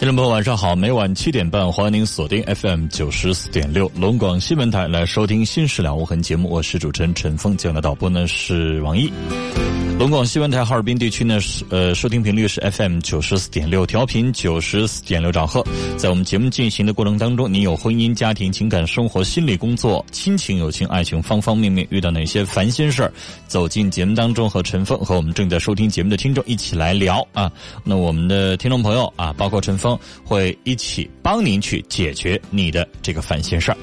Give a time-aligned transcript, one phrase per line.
[0.00, 0.74] 听众朋友，晚上好！
[0.74, 6.48] 每晚七点半，欢迎您锁定 FM 九十四点六龙广新闻台来收听《新事了无痕》节目。
[6.48, 9.12] 我是主持人陈峰，今晚的导播呢是王毅。
[10.00, 15.62] 龙广新闻台哈尔滨地区呢是呃收听频率是 FM 九十四点六，调频九十四点六兆赫。
[15.98, 23.12] 在我们节目进行的过程当中，您有婚姻、家庭、情感、生活、心理、工作、亲情、友情、爱情方方面面遇到哪些烦心事儿，
[23.46, 27.52] 走进节目当中和陈峰和我们正在收听节目的听众一起来聊啊。
[27.84, 29.98] 那我们的听众朋友啊，包括陈峰。
[30.24, 33.76] 会一起帮您去解决你的这个烦心事儿。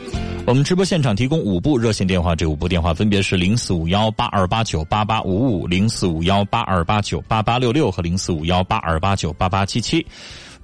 [0.48, 10.08] 我们直播现场提供五部热线电话，这五部电话分别是零四五幺八二八九八八五五、零四五幺八二八九八八六六和零四五幺八二八九八八七七。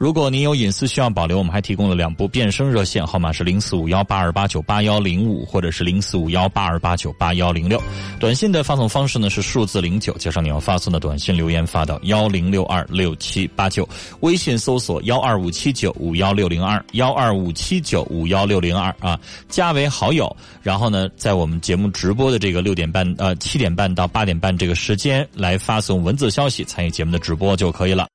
[0.03, 7.81] 如果您有隐私需要保留，我们还提供了两部变声热线，号码是零四五幺八二八九八幺零五，或者是零四五幺八二八九八幺零六。
[8.19, 13.87] 短信的发送方式呢是数字零九加上你要发送的短信留言发到幺零六二六七八九。
[14.19, 20.35] 微信搜索幺二五七九五幺六零二幺二五七九五幺六零二啊，加为好友。
[20.61, 28.12] 然后呢，在我们节目直播的这个六点半呃七点半到八点半这个时间来发送文字消息参与节目的直播就可以了。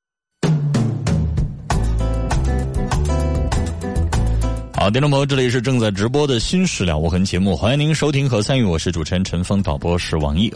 [4.81, 8.63] 好，听众朋友，这里是正在直播的《新事了无痕》节目，欢迎您收听和参与。
[8.63, 10.53] 我是主持人陈峰，导播是王毅。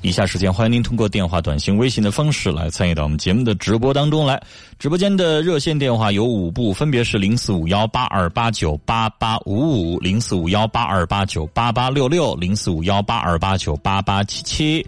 [0.00, 4.40] 以下时间，欢迎您通过电话、短信、微信的方式来参与到我们节目的直播当中来。
[4.78, 14.86] 直播间的热线电话有五部，分别是零四五幺八二八九八八五五、零四五幺八二八九八八六六、零四五幺八二八九八八七七。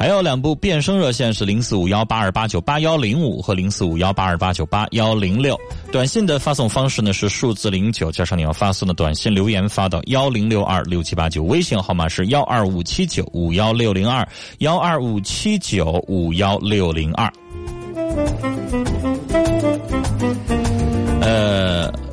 [0.00, 5.60] 还有两部变声热线是零四五幺八二八九八幺零五和零四五幺八二八九八幺零六。
[5.92, 11.42] 短信的发送方式呢是数字零九加上你要发送的短信留言发到幺零六二六七八九。
[11.42, 14.26] 微信号码是幺二五七九五幺六零二
[14.60, 17.30] 幺二五七九五幺六零二。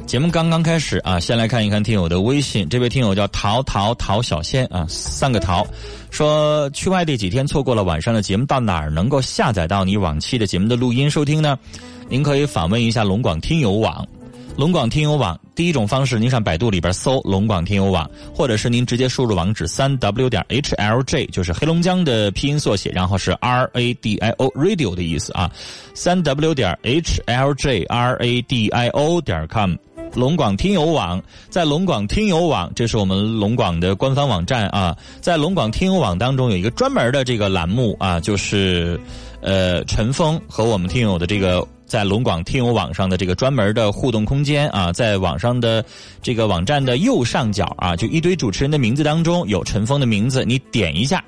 [0.08, 2.70] 节目刚刚开始啊，先来看一看听友的微信。
[2.70, 5.68] 这位听友叫陶陶陶小仙啊，三个陶。
[6.10, 11.60] 说去外地几天，错过了晚上的节目，到哪儿能够下载到你往期的节目的录音收听呢？
[12.08, 14.08] 您可以访问一下龙广听友网。
[14.56, 25.52] 龙广听友网第一种方式，您上百度里边搜“龙广听友网”，或者是您直接输入网址三 w 点 h l j，就是黑龙江的拼音缩写，然后是 r a d i o radio 的意思啊，
[25.94, 29.76] 三 w 点 h l j r a d i o 点 com。
[30.18, 34.98] 龙广听友网，在龙广听友网，这是我们龙广的官方网站啊。
[35.22, 39.00] 在龙广听友网当中，有一个专门的这个栏目啊，就是
[39.42, 45.86] 呃陈峰和我们听友的这个在龙广听友网上的这个专门的互动空间啊，在网上的
[46.24, 51.24] 这个网站的右上角啊，就一堆主持人的名字当中有陈峰的名字，你点一下。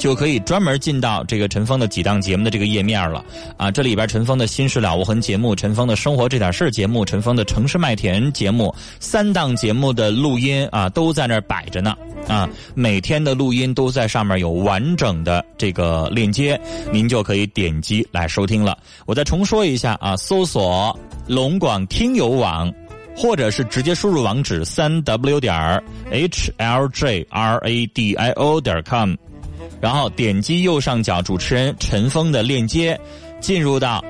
[0.00, 3.22] 就可以专门进到这个陈峰的几档节目的这个页面了
[3.58, 3.70] 啊！
[3.70, 11.94] 这里边陈峰的新事了无痕节目、陈峰的生活这点事节目、陈峰的城市麦田节目三档节目的录音啊，都在那儿摆着呢
[12.26, 12.48] 啊！
[12.74, 16.58] 每天的录音都在上面有完整的这个链接，
[16.90, 18.78] 您就可以点击来收听了。
[19.04, 22.72] 我再重说一下啊，搜索龙广听友网，
[23.14, 25.54] 或者是直接输入网址三 w 点
[26.10, 29.14] h l j r a d i o 点 com。
[29.80, 32.98] 然后点击右上角主持人陈峰的链接，
[33.40, 34.04] 进入到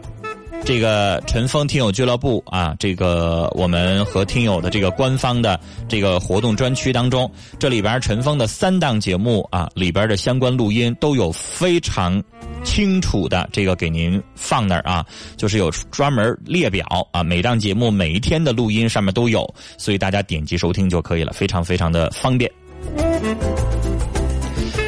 [0.64, 5.58] 这个陈峰听友俱乐部啊，这个我们和听友的这个官方的
[5.88, 12.22] 这个活动专区当中，这里边陈峰的三档节目啊里边的相关录音都有非常
[12.62, 15.06] 清楚的这个给您放那儿啊，
[15.38, 22.50] 就是有专门列表啊，每档节目每一天的录音上面都有，所以大家点击收听就可以了，非常非常的方便。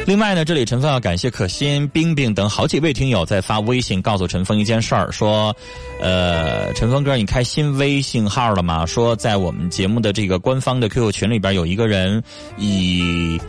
[0.05, 5.55] 另外呢，这里陈峰要感谢可心、冰冰等好几位听友在发微信告诉陈峰一件事儿，说，
[6.01, 8.85] 呃，陈峰哥，你开新微信号了吗？
[8.85, 12.21] 说在我们节目的这个官方的 QQ 群里边有一个人
[12.57, 13.39] 以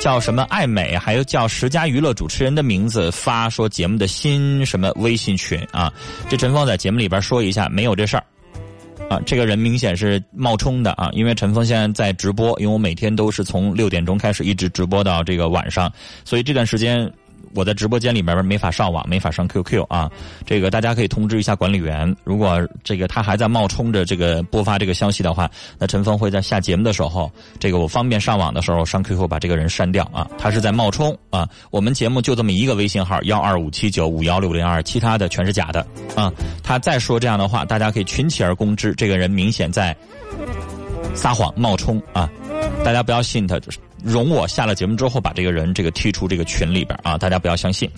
[0.00, 5.92] 叫什么爱美，还有叫十佳娱乐主持人的名字发说节目的新什么微信群啊？
[6.30, 8.24] 这陈峰在节目里边说一下，没有这事儿。
[9.10, 11.10] 啊，这个人明显是冒充的啊！
[11.12, 15.92] 因为陈峰现在在直播，因为我每天都是从六点钟开始一直直播到这个晚上，
[16.24, 17.12] 所以这段时间。
[17.54, 20.10] 我在直播间里边没法上网，没法上 QQ 啊。
[20.44, 30.28] 这个大家可以通知一下管理员，如果这个他还在冒充着这个播发这个消息的话，那陈峰会在下节目的时候，这个我方便上网的时候上 QQ 把这个人删掉啊。
[30.36, 31.48] 他是在冒充啊。
[31.70, 35.86] 我们节目就这么一个微信号幺二五七九五幺六零二，其他的全是假的
[36.16, 36.32] 啊。
[36.62, 38.94] 他再说这样的话，大家可以群起而攻之。
[38.94, 39.96] 这个人明显在
[41.14, 42.28] 撒谎冒充啊，
[42.84, 43.78] 大家不要信他就是。
[44.04, 47.16] 容我下了节目之后把这个人这个踢出这个群里边啊！
[47.16, 47.90] 大家不要相信。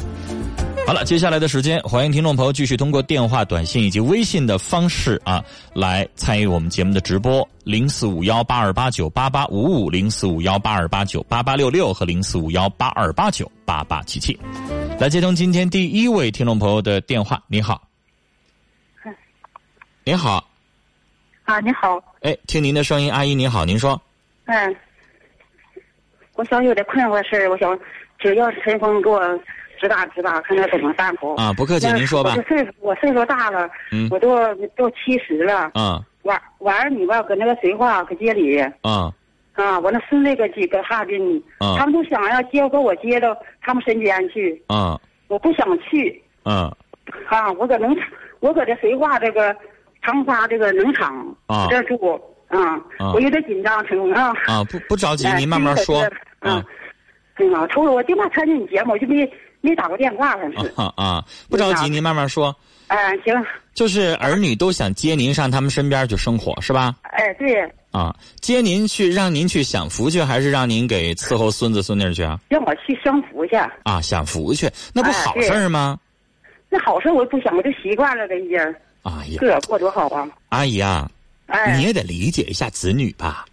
[0.87, 5.45] 好了，接下来的时间，欢迎听众朋友继续通过电话、短信以及微信的方式啊，
[5.75, 7.47] 来参与我们节目的直播。
[7.65, 14.39] 零四五幺八二八九八八五五，零四五幺八二八九八八六六和零四五幺八二八九八八七七。
[15.01, 17.43] 来接通今天第一位听众朋友的电话。
[17.49, 17.83] 你好，
[20.05, 20.49] 您好。
[21.43, 22.01] 啊，你好。
[22.21, 24.01] 哎，听您的声音，阿姨您好，您说。
[24.45, 24.77] 嗯。
[26.37, 27.79] 我想有点困惑事儿，我想
[28.19, 29.21] 只要陈峰给我
[29.81, 31.35] 指导指导，看看怎么办不？
[31.35, 32.35] 啊，不客气，您说吧。
[32.37, 35.71] 我岁数我岁数大了，嗯，我都都七十了。
[35.75, 36.01] 啊。
[36.23, 38.59] 晚晚上你吧，搁那个绥化搁街里。
[38.83, 39.13] 啊。
[39.55, 41.43] 啊，我那孙子搁几个哈尔滨。
[41.59, 41.77] 啊。
[41.79, 44.63] 他们都想要接给我接到他们身边去。
[44.67, 44.99] 啊。
[45.29, 46.23] 我不想去。
[46.43, 46.71] 啊。
[47.29, 48.09] 啊，我搁农场，
[48.41, 49.55] 我搁这绥化这个
[50.03, 51.35] 长沙这个农场
[51.71, 52.21] 这住。
[52.49, 52.81] 啊。
[53.15, 54.33] 我有点紧张，陈峰啊。
[54.47, 56.03] 啊，不不着急，您慢慢说。
[56.41, 56.65] 啊，
[57.37, 57.67] 对吗？
[57.69, 60.73] 除了我电话参加你节目，我就没没打过电话，反是。
[60.77, 62.55] 啊啊，不着急，您慢慢说。
[62.89, 63.35] 哎，行。
[63.75, 66.95] 就是儿女都想接您上他们身边去生活，是吧？
[67.03, 67.63] 哎，对。
[67.91, 72.39] 啊，接您去，让您去享福去，还是让您给伺候孙子孙女去啊？
[72.49, 73.57] 让我去享福去。
[73.85, 75.99] 啊，享福去，那不好事儿吗？
[76.69, 78.59] 那好事我不想，我就习惯了，这已经。
[79.03, 80.29] 哎呀，这过多好啊！
[80.49, 81.09] 阿姨啊，
[81.47, 83.47] 哎，你也得理解一下子女吧。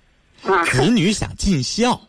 [0.44, 0.66] 啊。
[0.66, 2.00] 子女想尽孝。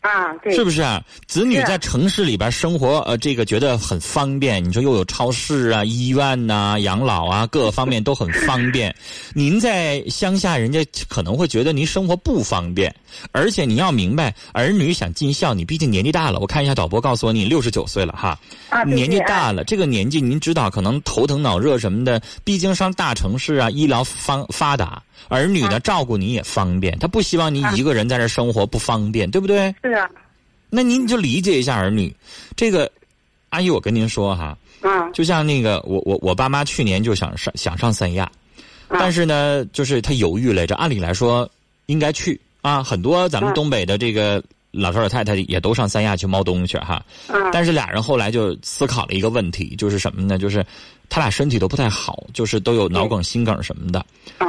[0.00, 1.02] 啊，对，是不是啊？
[1.26, 4.64] 子女在城市里边生活，呃，这个觉得很方便。
[4.64, 8.94] 你说又有超市啊、医院呐、养老啊，各个方面都很方便。
[9.34, 12.94] 您在乡下，人家可能会觉得您生活不方便。
[13.32, 16.38] 而且你要明白，儿女想尽孝，你毕竟年纪大了。
[16.38, 18.38] 我看一下导播告诉我，你六十九岁了哈。
[18.70, 22.22] 啊，年纪大了，这个年纪您知道，可能头疼脑热什么的。
[22.42, 25.02] 毕竟上大城市啊，医疗方发达。
[25.28, 29.72] 儿女呢，照顾你也方便，他不希望你一个人在这生活不方便，对不对？
[29.90, 30.08] 是啊。
[30.70, 32.14] 那您就理解一下儿女，
[32.54, 32.90] 这个
[33.48, 38.30] 阿姨，我跟您说哈，啊，就像那个我我我爸妈去年就想上想上三亚，
[38.88, 40.76] 但是呢，就是他犹豫来着。
[40.76, 41.50] 按理来说
[41.86, 44.40] 应该去啊，很多咱们东北的这个
[44.70, 47.04] 老头老太太也都上三亚去猫东去哈。
[47.52, 50.38] 但是俩人后来就思考了一个问题，就是什么呢？
[50.38, 50.64] 就是
[51.10, 54.02] 他俩身体都不太好，就是都有脑梗、心梗什么的。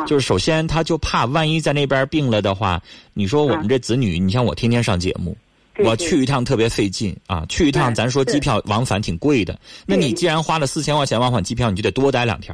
[0.07, 2.81] 就是首先他就怕万一在那边病了的话，
[3.13, 5.35] 你说我们这子女，你像我天天上节目。
[5.77, 7.43] 我去一趟特别费劲啊！
[7.47, 9.57] 去一趟，咱说机票往返挺贵的。
[9.85, 12.53] 那你既然花了四千块钱往返机票，你就得多待两天。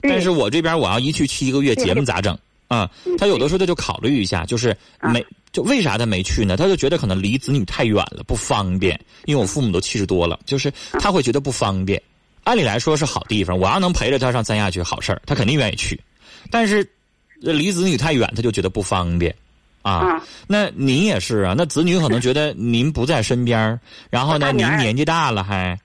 [0.00, 2.88] 但是我这边我要一去去一个月，节目咋整啊？
[3.18, 4.74] 他有的时候他就考虑一下，就是
[5.12, 6.56] 没就为啥他没去呢？
[6.56, 8.98] 他就觉得可能离子女太远了，不方便。
[9.26, 12.00] 因为我父母都七十多了，就是他会觉得不方便。
[12.44, 16.00] 按理来说是好地方，我要能陪着他上三亚去，好事儿，他肯定愿意去。
[16.50, 16.86] 但是
[17.40, 19.34] 离子女太远，他就觉得不方便。
[19.82, 21.54] 啊，那您也是啊？
[21.56, 23.78] 那子女可能觉得您不在身边
[24.10, 25.78] 然后呢，您年纪大了还。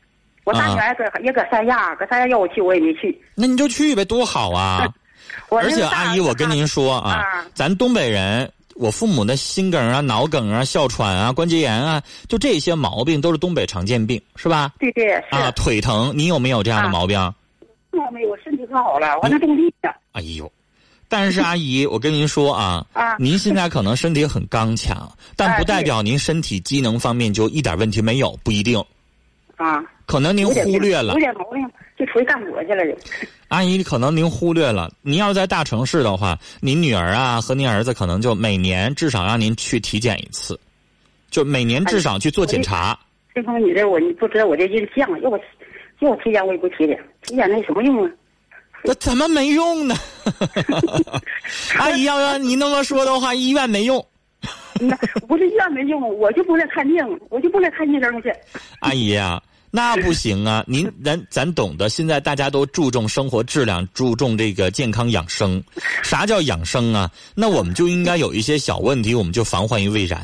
[0.43, 3.19] 我大女儿搁也搁三亚，搁三亚要我去我也没去。
[3.35, 4.87] 那你就去呗，多好啊！
[5.49, 8.49] 而且阿姨，我跟您说啊，咱东北人，
[8.79, 14.71] 我父母的心梗啊、脑梗啊、哮喘啊、关节炎啊，就这些毛病都是东北常见病，是吧？
[14.79, 15.13] 对对。
[15.31, 17.19] 啊，腿疼，你有没有这样的毛病？
[17.91, 19.93] 我没有，身体可好了，我那种力的。
[20.11, 20.51] 哎呦。
[21.09, 28.77] 但是阿姨，我跟您说啊， 啊，您现在可能身体很刚强，但不代表您身体机能方面就一点问题没有，不一定。
[29.55, 31.13] 啊，可能您忽略了。
[31.13, 32.97] 有点毛病，就出去干活去了就。
[33.49, 40.59] 阿姨，可能您忽略了，您要是在大城市的话，您女儿啊和您儿子可能就每年至少让您去体检一次，
[41.31, 42.97] 就每年至少去做检查。
[43.33, 45.39] 这方你这我你不知道我这印象，要我
[45.99, 48.11] 要我体检我也不体检，体检那有什么用啊？
[48.83, 49.95] 那怎么没用呢？
[51.79, 54.05] 阿姨，要要你那么说的话，医院没用。
[54.79, 54.95] 那
[55.27, 58.31] 不是医院没用，我就不来看病，我就不来看医生去。
[58.81, 59.41] 阿姨呀，
[59.77, 60.63] 那不行啊！
[60.67, 65.63] 您咱咱懂得，现在大家都注重生活质量，注重这个健康养生。
[66.01, 67.11] 啥叫养生啊？
[67.35, 70.19] 那我们就应该有一些小问题，我们就防患于未然，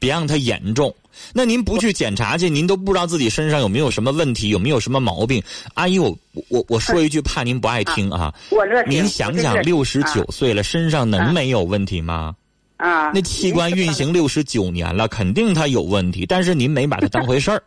[0.00, 0.92] 别让它严重。
[1.32, 5.40] 那您不去检查去，您都不知道自己身上有没有什么问题，有没有什么毛病。
[5.74, 6.18] 阿姨，我
[6.48, 8.34] 我我说一句，怕您不爱听啊。
[8.50, 12.34] 我乐您想想，六十九岁了，身上能没有问题吗？
[12.76, 13.12] 啊。
[13.14, 17.62] 那器官运行六十九年了，肯定它有问题，但是您没把它当回事儿。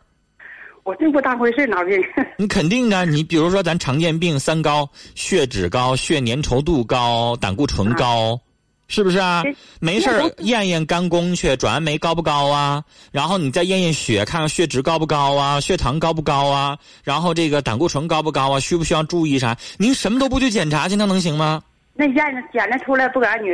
[0.84, 1.98] 我真不当回事，脑病。
[2.36, 8.38] 你 肯定的，你比如说咱常见病，三高：血脂高、血粘稠度高、胆固醇高。
[8.86, 9.42] 是不是啊？
[9.80, 10.10] 没事
[10.40, 12.84] 验验肝功去，转氨酶高不高啊？
[13.10, 15.58] 然后你再验验血，看看血脂高不高啊？
[15.58, 16.76] 血糖高不高啊？
[17.02, 18.60] 然后这个胆固醇高不高啊？
[18.60, 19.56] 需不需要注意啥？
[19.78, 21.62] 您什么都不去检查去，那能行吗？
[21.94, 22.16] 那验
[22.52, 23.50] 检查出来不给俺女。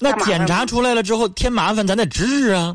[0.00, 2.74] 那检查出来了之后添麻烦，咱得治啊。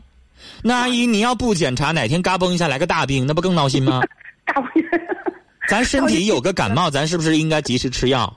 [0.61, 4.01] 那阿姨，你要不检查，哪天嘎嘣一下来个大病，那不更闹心吗？
[4.45, 4.83] 大病。
[5.67, 8.31] 咱身体有个感冒， 咱是不是应该及时吃药？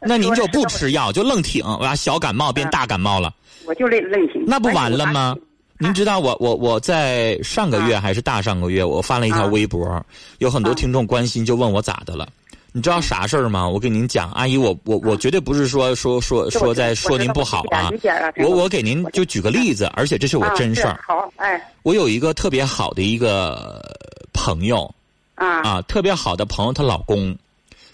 [0.00, 3.32] 那您就不吃药，就愣挺，完小感冒变大感冒了。
[3.64, 4.44] 我就愣愣挺。
[4.46, 5.36] 那不完了吗？
[5.78, 10.04] 您知道我我我在上个月还是大上个月，我发了一条微博，
[10.38, 12.28] 有很多听众关心，就问我咋的了。
[12.74, 13.68] 你知道啥事儿吗？
[13.68, 17.90] 我跟您讲，阿姨，我我我绝对不是说说说说在说您不好啊。
[18.38, 20.98] 我我给您就举个例子，而且这是我真事儿。
[21.06, 21.62] 好，哎。
[21.82, 23.84] 我有一个特别好的一个
[24.32, 24.90] 朋友，
[25.34, 27.36] 啊啊，特别好的朋友，她老公，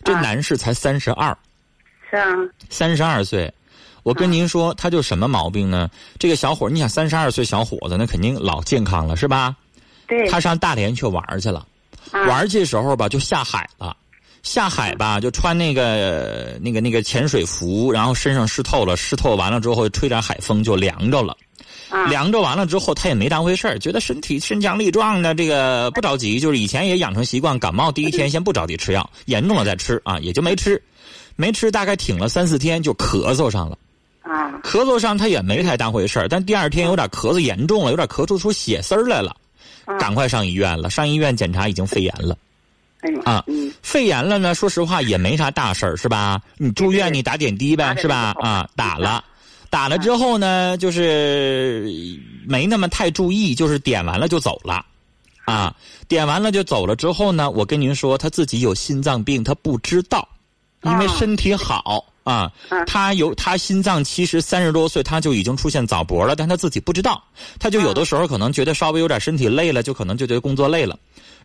[0.05, 1.37] 这男士才三十二。
[2.09, 2.33] 是啊，
[2.71, 3.53] 三十二岁，
[4.05, 5.91] 我跟您说，他就什么毛病呢？
[6.21, 9.57] 这个小伙你想三十二岁小伙子，那肯定老健康了，是吧？
[10.07, 10.29] 对。
[10.29, 11.67] 他上大连去玩去了，
[12.13, 13.97] 玩去的时候吧，就下海了。
[14.43, 21.37] 下海吧，就穿那个那个那个潜水服，然后身上湿透了，湿透完了之后吹点海风就凉着了。
[22.07, 26.39] 凉着完了之后，他也没当回事儿，觉得身体身强力壮的，这个不着急。
[26.39, 30.81] 就是以前也养成习惯，感冒第一天先不着急吃药，严重了再吃啊，也就没吃。
[31.37, 33.79] 没吃，大概挺了三四天，就咳嗽上了。
[34.21, 39.35] 啊，咳嗽上他也没太当回事儿，但第二天有点咳嗽严重了，有点咳出出血丝儿来了，
[39.99, 40.91] 赶快上医院了。
[40.91, 42.37] 上医院检查已经肺炎了。
[43.01, 43.45] 哎呦啊，
[43.83, 46.41] 肺炎了呢，说实话也没啥大事儿，是吧？
[46.57, 48.35] 你住院你打点滴呗，是吧？
[48.41, 49.23] 啊，打了，
[49.71, 51.89] 打了之后呢，就是
[52.47, 54.85] 没那么太注意，就是点完了就走了。
[55.45, 55.75] 啊，
[56.09, 60.29] 点完了就走了之后呢，我跟您说，他自己有心脏病，他不知道。
[60.83, 62.53] 因为身体好啊，
[62.87, 67.21] 他有他心脏其实三十多岁他就已经出现早搏了，但他自己不知道，
[67.59, 70.97] 他就有的时候可能觉得稍微有点身体累了，就可能就觉得工作累了，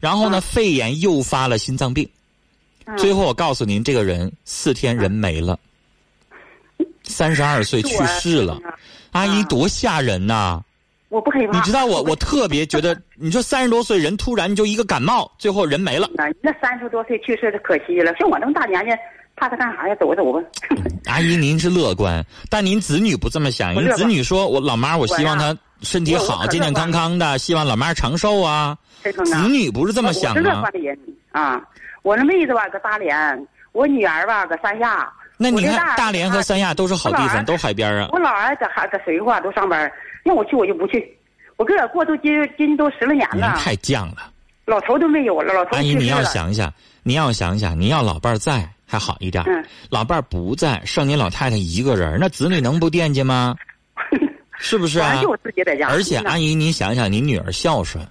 [0.03, 2.05] 然后呢肺炎诱发了心脏病，
[2.97, 5.57] 最后我告诉您，这个人四天人没了，
[7.03, 8.59] 三十二岁去世了，
[9.13, 10.61] 阿姨多吓人呐！
[11.07, 11.57] 我不害怕。
[11.57, 16.09] 你知道我 我特别觉得，你说三十多岁人突然就一个感冒，最后人没了。
[16.41, 18.91] 那三十多岁去世的可惜了，像我这么大年纪。
[19.35, 19.95] 怕他干啥呀？
[19.95, 20.39] 走吧走吧。
[21.05, 23.73] 阿姨，您是乐观，但您子女不这么想。
[23.73, 28.77] 您子女说：“我老妈，我希望她身体好，健健康康的，希望老妈长寿啊。”
[29.11, 30.63] 子女不是这么想的。
[31.31, 31.61] 啊！
[32.03, 35.11] 我那妹子吧搁大连，我女儿吧搁三亚。
[35.37, 38.07] 那你看，大连和三亚都是好地方，都海边啊。
[38.11, 39.91] 我老儿搁还搁绥化都上班，
[40.23, 41.17] 让我去我就不去。
[41.57, 43.55] 我搁这过都今今都十来年了。
[43.57, 44.29] 太犟了。
[44.65, 48.69] 老头都没有了，老头阿姨，你要想想，你要想想，你要老伴在。
[48.85, 49.43] 还好一点，
[49.89, 53.55] 老伴儿不在，剩您老太太一个人，那子女能不惦记吗？
[54.59, 55.19] 是不是啊？
[55.19, 55.87] 就自己在家。
[55.87, 58.05] 而且阿姨，您想想，您女儿孝顺，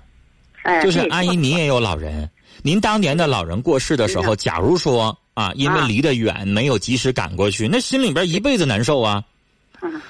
[0.82, 2.28] 就是阿姨，您也有老人。
[2.62, 9.24] 您当年的老人过世的时候，假如说啊，因为离得远，没有及时赶过去，那心里边一辈子难受啊。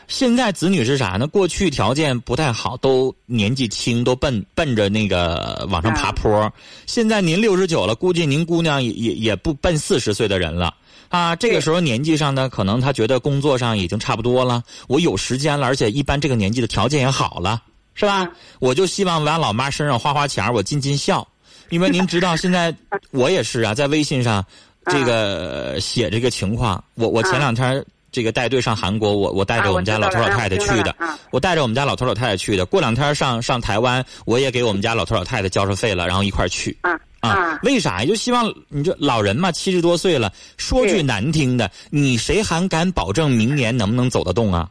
[0.06, 1.26] 现在子女是啥呢？
[1.26, 6.52] 过去条件不太好，都年纪轻，都奔奔着那个往上爬坡。
[6.86, 10.74] 现在您六十九了，估计您姑娘也也也不奔四十岁的人了
[11.08, 11.34] 啊。
[11.34, 17.62] 这个时候年纪上呢，可能他觉得工作上已经差不多了，我有时间了，而且一般这个年纪的条件也好了，
[17.94, 18.28] 是吧？
[18.58, 21.26] 我就希望往老妈身上花花钱，我尽尽孝。
[21.70, 22.74] 因为您知道，现在
[23.12, 24.44] 我也是啊，在微信上
[24.86, 26.82] 这个写这个情况。
[26.94, 27.84] 我我前两天。
[28.14, 30.94] 这个带队上韩国，我我带着我们家老头老太太去的，
[31.30, 32.66] 我带着我们家老头老太太去的。
[32.66, 36.76] 过两天上上台湾，我也给我们家老头老太太交上费了，然后一块儿去。
[36.82, 37.58] 啊啊！
[37.62, 38.04] 为啥呀？
[38.04, 44.68] 就希望你这老人嘛，七十多岁了，说句难听的，你谁还敢保证明年能不能走得动啊？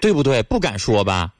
[0.00, 0.42] 对不对？
[0.42, 1.30] 不敢说吧？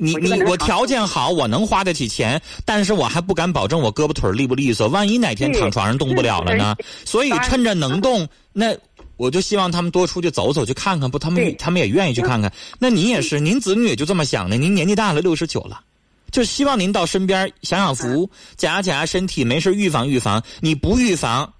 [0.00, 6.74] 你你我条件好，我能花得起钱，但是我还不敢保证我胳膊腿利不利索，万一哪天躺床上动不了了呢？
[7.04, 8.74] 所以趁着能动，那。
[9.16, 12.50] 我就希望他们多出去走走，去看看，不，他们他们也愿意去看看。
[12.78, 14.56] 那您也是，您子女也就这么想的。
[14.56, 15.78] 您年纪大了，六十九了，
[16.30, 20.42] 就希望您到身边享享福，检查检查身体，没事预防预防。
[20.60, 21.52] 你不预防，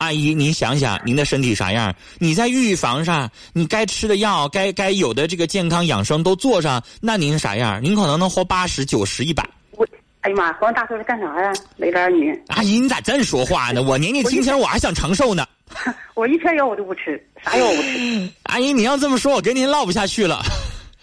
[0.00, 1.94] 阿姨，您想想您的身体啥样？
[2.18, 7.78] 你在预防上，你该吃的药，该该有的这个健康养生都做上，那您啥样？
[7.84, 9.46] 您可能能活八十九十一百。
[9.72, 9.86] 我
[10.22, 10.52] 哎呀妈！
[10.54, 11.52] 活大岁数干啥呀？
[11.76, 12.34] 没儿女。
[12.46, 13.82] 阿姨，你咋这么说话呢？
[13.82, 15.46] 我年纪轻轻，我还想长寿呢。
[16.16, 18.30] 我一片药我都不吃，啥药我不吃。
[18.44, 20.42] 阿姨，你要这么说，我跟您唠不下去了。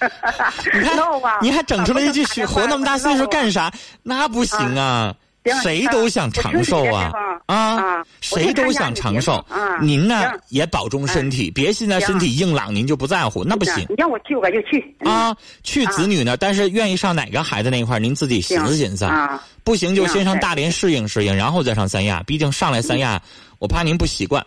[0.74, 0.98] 你看，
[1.40, 3.72] 你还整出来一句“活那么大岁数干啥”？
[4.02, 5.16] 那不行啊。
[5.62, 7.12] 谁都想长寿啊
[7.46, 8.04] 啊！
[8.22, 9.44] 谁都想长寿。
[9.82, 13.86] 您呢也保重身体，别现在身体硬朗，您就不在乎，那不行。
[13.90, 14.96] 你让我去，我就去。
[15.00, 19.08] 啊，去子女呢，但是愿意上哪个孩子那一块，您自己寻思寻思。
[19.64, 22.24] 不行就先上大连适应适应，然后再上三亚。
[22.24, 23.22] 毕竟上来三亚，
[23.60, 24.46] 我怕您不习惯。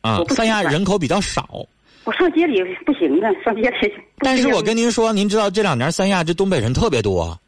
[0.00, 1.66] 啊，三亚人口比较少。
[2.04, 3.92] 我上街里不行啊，上街里。
[4.18, 7.38] 但是我跟您说，您知道这两年三亚这东北人特别多，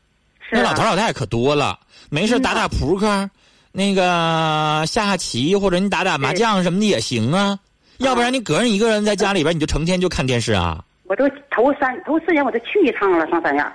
[0.53, 1.79] 那老头老太太可多了。
[2.15, 3.29] 没事打打扑克，
[3.73, 7.59] 那个下下棋，或者你打打麻将什么的也行啊。
[7.99, 10.85] 要不然你个人一个人在家里边，你就成天就看电视啊。
[11.09, 13.73] 我都头三头四年我都去一趟了，上三亚。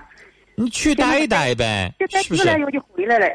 [0.56, 1.94] 你去待一待呗，
[2.24, 2.48] 是不是？
[2.64, 3.26] 我就回来了。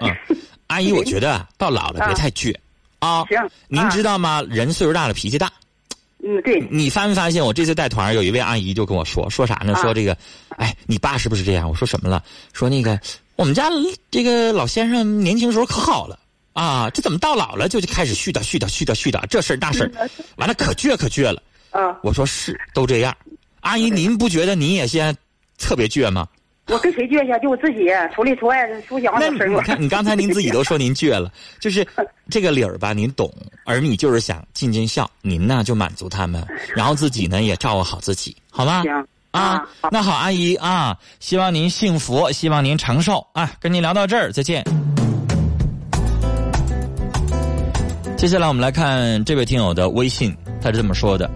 [0.68, 2.54] 阿姨，我觉得到老了 别太倔
[2.98, 3.26] 啊。
[3.26, 3.38] 行。
[3.68, 4.42] 您知道吗？
[4.48, 5.52] 人岁数大了脾气大。
[6.26, 6.66] 嗯，对。
[6.70, 7.44] 你发没发现？
[7.44, 9.74] 我这次带团有一位阿姨就跟我说，说啥呢？
[9.82, 10.16] 说这个，
[10.56, 11.68] 哎，你爸是不是这样？
[11.68, 12.24] 我说什么了？
[12.54, 12.98] 说那个。
[13.36, 13.68] 我们家
[14.10, 16.18] 这个老先生年轻时候可好了
[16.52, 21.42] 啊，这怎么到老了就就开始絮叨絮叨絮叨絮叨这事儿那事儿，完了可倔可倔了。
[21.70, 23.12] 啊，我说是都这样。
[23.60, 25.18] 阿姨，您不觉得您也现在
[25.58, 26.28] 特别倔吗？
[26.68, 27.42] 我跟谁倔去？
[27.42, 31.84] 就我自己，出里出外出小的事你看，你刚才您自己都说您倔了， 就是
[32.30, 33.34] 这个理儿吧，您懂。
[33.64, 38.82] 而你就是想尽尽孝，您呢就满足他们，然后自己呢也照顾好自己，好吗？
[38.82, 39.08] 行。
[39.34, 39.60] 啊，
[39.90, 43.50] 那好，阿姨啊，希望您幸福，希望您长寿啊！
[43.58, 44.62] 跟您聊到这儿，再见。
[48.16, 51.28] 接下来我们来看这位听友的微信，他是这么说的。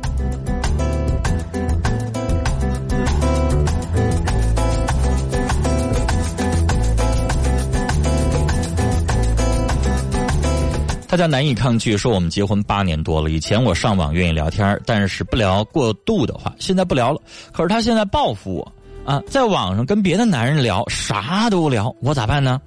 [11.09, 17.19] 他家难以抗拒，说我们结婚八年多了，以前我上网愿意聊天，但是不聊过度的话，现在不聊了。
[17.51, 18.73] 可是他现在报复我
[19.11, 22.61] 啊，在网上跟别的男人聊，啥都聊，我咋办呢？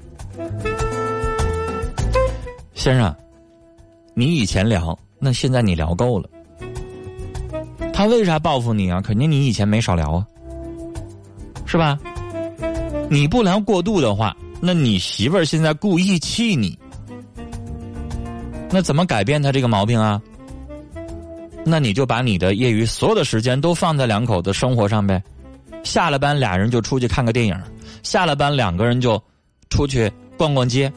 [2.74, 3.16] 先生，
[4.16, 6.28] 你以前聊，那现在你聊够了。
[7.94, 9.00] 他为啥报复你啊？
[9.02, 10.26] 肯定你以前没少聊啊，
[11.68, 12.00] 是吧？
[13.08, 16.76] 你不聊过度的话，那你媳妇儿现在故意气你。
[18.72, 20.22] 那怎么改变他这个毛病啊？
[21.64, 25.22] 那你就把你的业余所有的时间都放在两口子生活上呗。
[25.84, 27.56] 下了班俩人就出去看个电影，
[28.02, 29.22] 下了班两个人就
[29.70, 30.92] 出去逛逛街，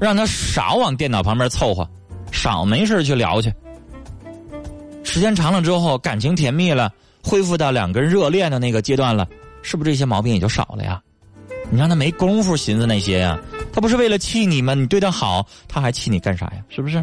[0.00, 1.88] 让他少往电脑旁边凑合，
[2.30, 3.52] 少没事去聊去。
[5.04, 9.28] 时间长了之后，感情甜蜜了，恢复到两个人热恋的那个阶段了，
[9.62, 11.02] 是不是这些毛病也就少了呀？
[11.70, 13.38] 你让他没工夫寻思那些呀。
[13.72, 14.74] 他不是为了气你吗？
[14.74, 16.62] 你对他好，他还气你干啥呀？
[16.68, 17.02] 是不是？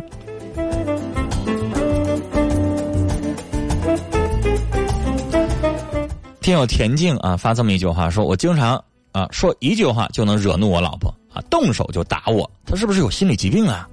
[6.41, 13.88] 听友田静啊发这么一句话，说我经常啊说一句话就能惹怒我老婆啊，动手就打我，他是不是有心理疾病啊？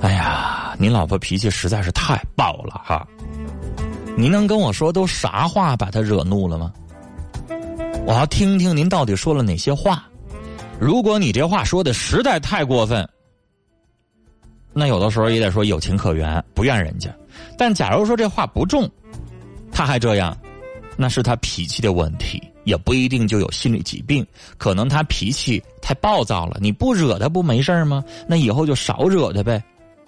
[0.00, 3.06] 哎呀，您老婆脾气实在是太暴了哈！
[4.16, 6.72] 您能跟我说都啥话把他惹怒了吗？
[8.04, 10.04] 我要听听您到底说了哪些话。
[10.80, 13.08] 如果你这话说的实在太过分，
[14.72, 17.14] 那有的时候也得说有情可原，不怨人家。
[17.56, 18.90] 但假如说这话不重，
[19.70, 20.36] 他还这样，
[20.96, 24.26] 那是他脾气的问题，也不一定就有心理疾病。
[24.58, 28.04] 可能他脾气太暴躁了，你不惹他不没事吗？
[28.26, 29.62] 那以后就少惹他呗。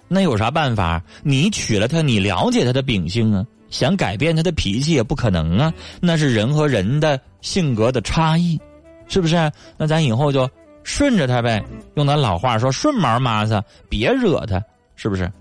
[0.09, 1.01] 那有啥办法？
[1.23, 3.45] 你娶了她，你了解他的秉性啊。
[3.71, 8.59] 想改变他的脾气也不可能啊，那是人和人的性格的差异，
[9.07, 9.51] 是不是？
[9.77, 10.49] 那咱以后就
[10.81, 14.59] 顺着他呗，用咱老话说顺毛麻子，别惹他，
[14.95, 15.31] 是不是？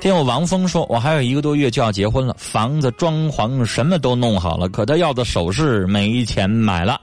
[0.00, 7.00] 听我王峰说，我还有一个多月就要结婚了，房子装潢什么都弄好了，可他要的首饰没钱买了，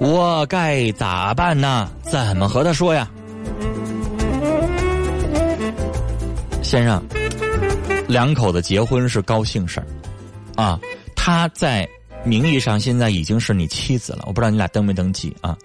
[0.00, 1.88] 我该咋办呢？
[2.02, 3.08] 怎么和他说呀？
[6.62, 7.00] 先生，
[8.10, 9.86] 两口子结婚是高兴事儿，
[10.62, 10.78] 啊，
[11.14, 11.88] 他在
[12.24, 15.56] 名义上现在已经是你妻子了，我不知道你俩登没登记啊？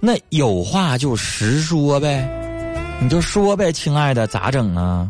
[0.00, 2.28] 那有话就实说呗，
[3.00, 5.08] 你就说呗，亲爱的，咋整啊？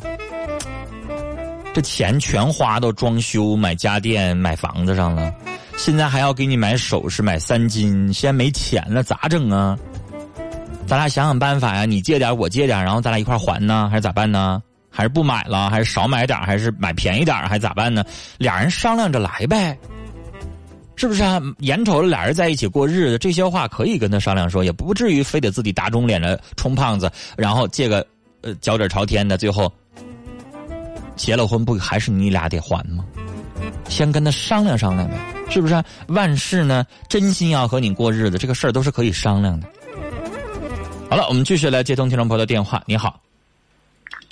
[1.72, 5.32] 这钱全花到装修、买家电、买房子上了，
[5.76, 9.78] 现在还要给你买首饰、买三金，现在没钱了，咋整啊？
[10.86, 11.84] 咱俩想想办法呀！
[11.84, 14.60] 你借点，我借点，然后咱俩一块还呢，还是咋办呢？
[14.90, 18.04] 还是不买了，还是少买点，还是买便宜点，还咋办呢？
[18.38, 19.78] 俩人商量着来呗，
[20.96, 21.40] 是不是啊？
[21.60, 28.06] 眼瞅着俩人在一起过日子，这些话可以跟他商量说，也不至于非得自己打肿脸的充胖子，然后借个
[28.42, 29.72] 呃脚趾朝天的，最后。
[31.16, 33.04] 结了婚不还是你俩得还吗？
[33.90, 35.18] 先跟他商量商量呗，
[35.50, 35.74] 是不是？
[35.74, 39.68] 啊万事呢，真心要和你过日子，这个事儿都是可以商量的。
[41.10, 42.82] 好了，我们继续来接通听众朋友的电话。
[42.86, 43.20] 你好，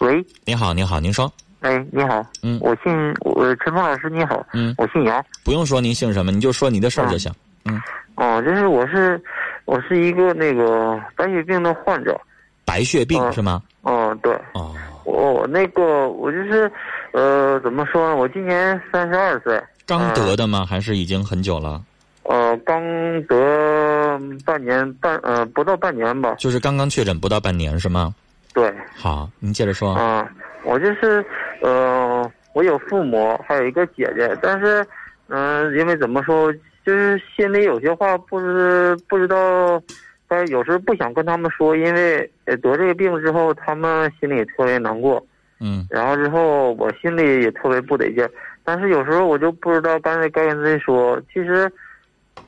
[0.00, 1.30] 喂，你好，你好，您说。
[1.60, 7.32] 哎，你好，嗯，我姓我陈峰老师，你好，嗯，我姓杨，不用说您姓什么，你就说你的事儿就行。
[7.64, 7.80] 嗯，
[8.14, 9.20] 哦，就是我是
[9.64, 12.18] 我是一个那个白血病的患者，
[12.64, 13.62] 白血病是吗？
[13.82, 14.32] 哦，对。
[14.52, 14.74] 哦。
[15.04, 16.70] 我那个我就是，
[17.12, 18.14] 呃，怎么说呢？
[18.14, 19.60] 我今年三十二岁。
[19.86, 20.66] 刚得的吗？
[20.68, 21.82] 还是已经很久了？
[22.24, 22.82] 呃，刚
[23.22, 26.34] 得半年半，呃，不到半年吧。
[26.38, 28.14] 就是刚刚确诊不到半年是吗？
[28.58, 28.74] 对。
[28.92, 29.94] 好，您接着说。
[29.94, 30.28] 啊，
[30.64, 31.24] 我就是，
[31.62, 34.84] 呃，我有父母，还有一个姐姐，但是，
[35.28, 36.52] 嗯，因为怎么说，
[36.84, 39.80] 就是心里有些话不知不知道。
[40.26, 45.24] 但有时候不想跟他们说，因为得这个病之后，他们心里也特别难过。
[45.60, 45.86] 嗯。
[45.88, 48.28] 然后之后，我心里也特别不得劲。
[48.64, 51.18] 但是有时候我就不知道该该跟谁说。
[51.32, 51.70] 其实，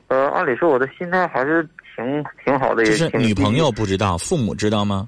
[0.09, 2.83] 呃，按理说我的心态还是挺挺好的。
[2.83, 5.07] 就是女朋友不知道，父母知道吗？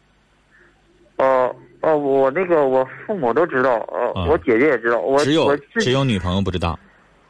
[1.18, 5.00] 哦哦，我那个我父母都知道，呃，我姐姐也知道。
[5.00, 6.80] 我只有只有女朋友不知道。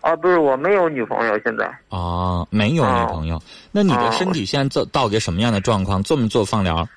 [0.01, 1.65] 啊，不是，我没有女朋友，现在。
[1.89, 3.41] 啊，没有女朋友，
[3.71, 6.03] 那你的身体现在做到个什么样的状况？
[6.03, 6.87] 做没做放疗？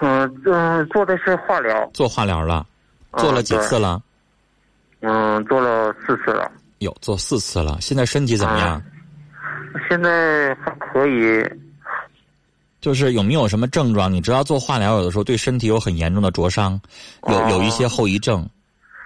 [0.00, 1.90] 嗯嗯，做的是化疗。
[1.94, 2.66] 做化疗了，
[3.16, 4.00] 做了几次了？
[5.00, 6.52] 嗯，做了四次了。
[6.78, 8.80] 有做四次了，现在身体怎么样？
[9.88, 11.42] 现在还可以。
[12.80, 14.12] 就是有没有什么症状？
[14.12, 16.80] 你知道做化疗有的时候对身体有很严重的灼伤，
[17.28, 18.48] 有有一些后遗症。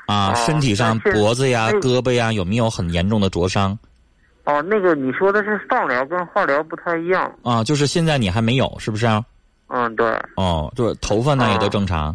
[0.06, 3.78] 啊，身体上脖子呀、胳膊呀，有没有很严重的灼伤？
[4.44, 7.32] 哦，那个你说的是放疗跟化疗不太一样。
[7.42, 9.06] 啊，就是现在你还没有，是不是？
[9.68, 10.04] 嗯，对。
[10.34, 12.14] 哦，就是头发呢也都正常。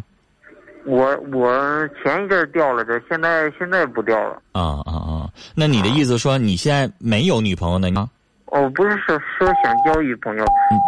[0.84, 4.40] 我我前一阵掉了这，现在现在不掉了。
[4.52, 5.30] 啊啊啊！
[5.54, 7.90] 那你的意思说你现在没有女朋友呢？
[7.90, 8.08] 吗？
[8.46, 10.44] 哦，不是说说想交女朋友，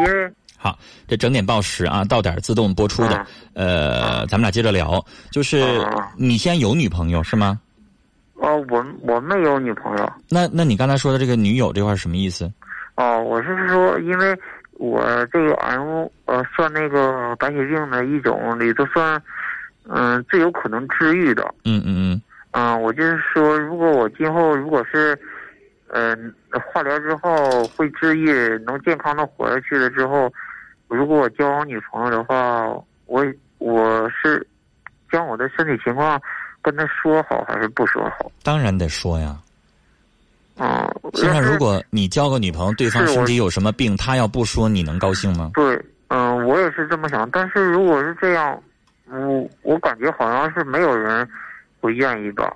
[0.06, 0.30] 因为。
[0.62, 3.26] 好，这整点报时啊，到点自动播出的。
[3.54, 5.64] 呃，咱们俩接着聊，就是
[6.18, 7.58] 你现在有女朋友是吗？
[8.34, 10.12] 哦，我我没有女朋友。
[10.28, 12.52] 那那你刚才说的这个女友这块什么意思？
[12.96, 14.38] 哦，我是说，因为
[14.74, 19.18] 我这个 M 呃算那个白血病的一种里头算，
[19.88, 21.42] 嗯，最有可能治愈的。
[21.64, 22.22] 嗯嗯嗯。
[22.50, 25.18] 嗯，我就是说，如果我今后如果是，
[25.88, 28.30] 嗯，化疗之后会治愈，
[28.66, 30.30] 能健康的活下去了之后。
[30.90, 32.66] 如果我交往女朋友的话，
[33.06, 33.24] 我
[33.58, 34.46] 我是
[35.10, 36.20] 将我的身体情况
[36.60, 38.30] 跟她说好还是不说好？
[38.42, 39.38] 当然得说呀。
[40.56, 45.52] 啊，先生如果你交个女朋友，对方身体有什么病，他要不说，你能高兴吗？
[45.54, 47.30] 对，嗯，我也是这么想。
[47.30, 48.62] 但是如果是这样，
[49.06, 51.26] 我我感觉好像是没有人
[51.80, 52.52] 会愿意吧。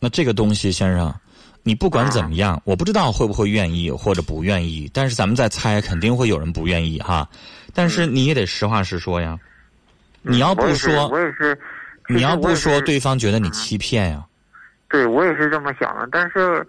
[0.00, 1.14] 那这个东西，先生。
[1.64, 7.28] 你不管怎么样，我不知道会不会愿意或者不愿意，但是咱们在猜，肯定会有人不愿意哈。
[7.72, 9.38] 但是你也得实话实说呀。
[10.22, 11.56] 你要不说，我也是。
[12.08, 14.24] 你要不说，对方觉得你欺骗呀。
[14.88, 16.08] 对，我也是这么想的。
[16.10, 16.66] 但是，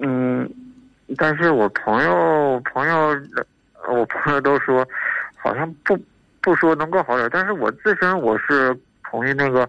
[0.00, 0.48] 嗯，
[1.16, 3.08] 但是我朋友朋友，
[3.88, 4.86] 我朋友都说，
[5.36, 5.98] 好像不
[6.40, 7.28] 不说能够好点。
[7.32, 8.76] 但是我自身我是
[9.10, 9.68] 同意那个。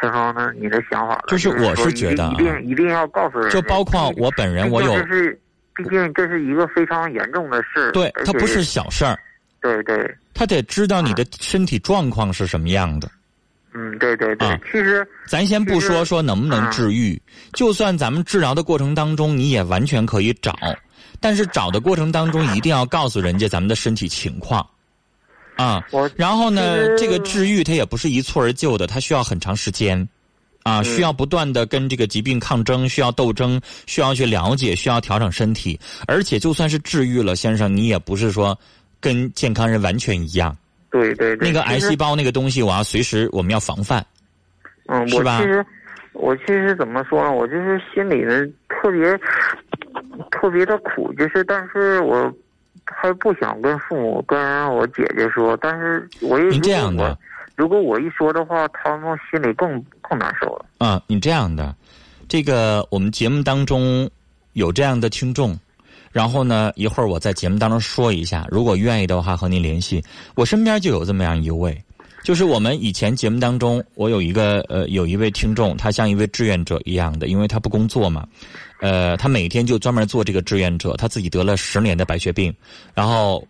[0.00, 0.52] 陈峰呢？
[0.58, 1.22] 你的想法？
[1.28, 3.50] 就是我是觉得，一定一定要告诉人。
[3.50, 4.94] 就包括我本人，我有。
[4.94, 5.40] 这是，
[5.74, 7.90] 毕竟这是一个非常严重的事。
[7.92, 9.18] 对，它不是小事儿。
[9.60, 10.16] 对对。
[10.32, 13.10] 他得知道你的身体状况是什么样的。
[13.74, 14.58] 嗯，对对对。
[14.64, 17.20] 其实，咱先不说说能不能治愈，
[17.52, 20.56] 就算咱们治疗的过程当中，你也完全可以找，
[21.20, 24.66] 但是找的过程当中一定要告诉人家咱们的身体情况。
[25.60, 25.84] 啊，
[26.16, 30.08] 然后呢，这个治愈它也不是一蹴而就的，它需要很长时间，
[30.62, 38.58] 啊，需要不断的跟这个疾病抗争，需要斗争，需要去了解，需要调整身体，而且就算是治愈了，先生，你也不是说
[39.00, 40.56] 跟健康人完全一样。
[40.90, 41.46] 对对对。
[41.46, 44.02] 那个癌细胞那个东西，我要随时我们要防范。
[44.86, 45.42] 嗯，是吧？
[45.42, 45.62] 其实
[46.14, 47.30] 我其实怎么说呢？
[47.30, 49.14] 我就是心里呢特别
[50.30, 52.32] 特别的苦，就是但是我。
[52.94, 54.38] 还不想跟父母、跟
[54.74, 57.16] 我姐姐说，但是我也您这样的，
[57.56, 60.64] 如果我一说的话，他们心里更更难受了。
[60.78, 61.74] 啊，你这样的，
[62.28, 64.08] 这个我们节目当中
[64.54, 65.58] 有这样的听众，
[66.10, 70.02] 然后呢，一会儿我在节目当中说一下，如果愿意的话和您联系。
[70.34, 71.82] 我身边就有这么样一位，
[72.22, 78.26] 就是我们以前节目当中，我有一个呃，有一位听众，他像一位志愿者一样的，因为他不工作嘛，
[78.80, 82.54] 呃，他每天就专门做这个志愿者，他自己得了十年的白血病，
[82.94, 83.46] 然后。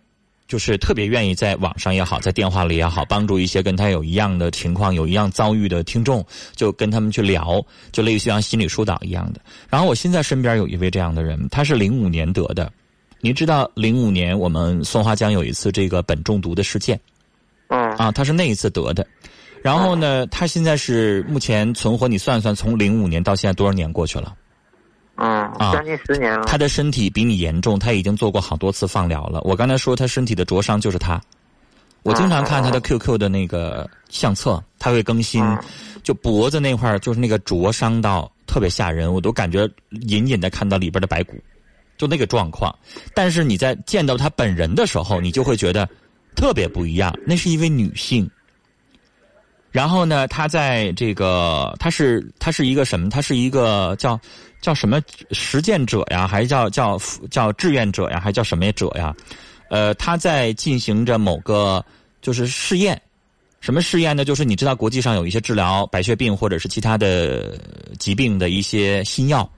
[0.47, 6.25] 就是特别愿意在网上也好，在电话里也好，帮助一些跟他有一样的情况、有一样遭遇的听众，
[6.57, 9.39] 就跟他们去聊，就类似于像心理疏导一样的。
[9.69, 12.69] 然后我现在身边有一位这样的人，他是零五年得的。
[13.21, 16.99] 您知道零五年我们松花江有一次这个苯中毒的事件，
[17.69, 19.07] 嗯啊，他是那一次得的。
[19.63, 24.35] 然后呢，他现在是目前存活，你算算，从零五年到现在多少年过去了？
[25.17, 26.45] 嗯，将近十年了。
[26.45, 29.39] 他的身体比你严重，他已经做过好多次放疗了。
[29.41, 31.21] 我刚才说他身体的灼伤就是他，
[32.03, 35.43] 我经常看他的 QQ 的那个相册，他会更新，
[36.01, 41.35] 就脖子那块儿就是那个灼伤到特别吓人，我都感觉隐隐的看到里边的白骨，
[41.97, 42.73] 就那个状况。
[43.13, 45.87] 但是你在见到他本人的时候，你就会觉得
[46.35, 48.27] 特别不一样，那是一位女性。
[49.69, 53.09] 然后呢，他在这个，他是他是一个什么？
[53.09, 54.19] 他是一个叫
[54.61, 56.97] 叫什么实践者呀，还是叫叫
[57.29, 59.13] 叫志愿者呀，还是叫什么者呀？
[59.69, 61.83] 呃，他在进行着某个
[62.21, 63.01] 就是试验，
[63.59, 64.23] 什么试验呢？
[64.23, 67.57] 就是你知道国际上有一些治疗白血病或者是其他的
[67.97, 69.49] 疾病的一些新药。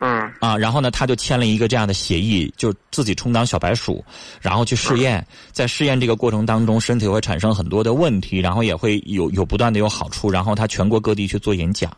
[0.00, 4.04] 嗯啊，然后呢，他就签了一个这样的协议，就自己充当小白鼠，
[4.40, 5.24] 然后去试验。
[5.52, 10.30] 在试验这个过程当中，身体会产生很多的问题，然后也会有有不断的有好处。
[10.30, 11.96] 然后他全国各地去做演讲。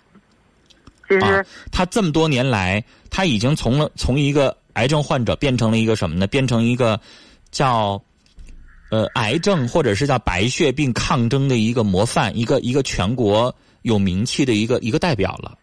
[1.08, 6.26] 其实他这么多年来，他已经从了从一个癌症患者变成了一个什么呢？
[6.26, 7.00] 变成一个
[7.50, 8.02] 叫
[8.90, 15.56] 呃癌症或者是叫白血病抗争的一个模范，一个一个全国有名气的一个一个代表了。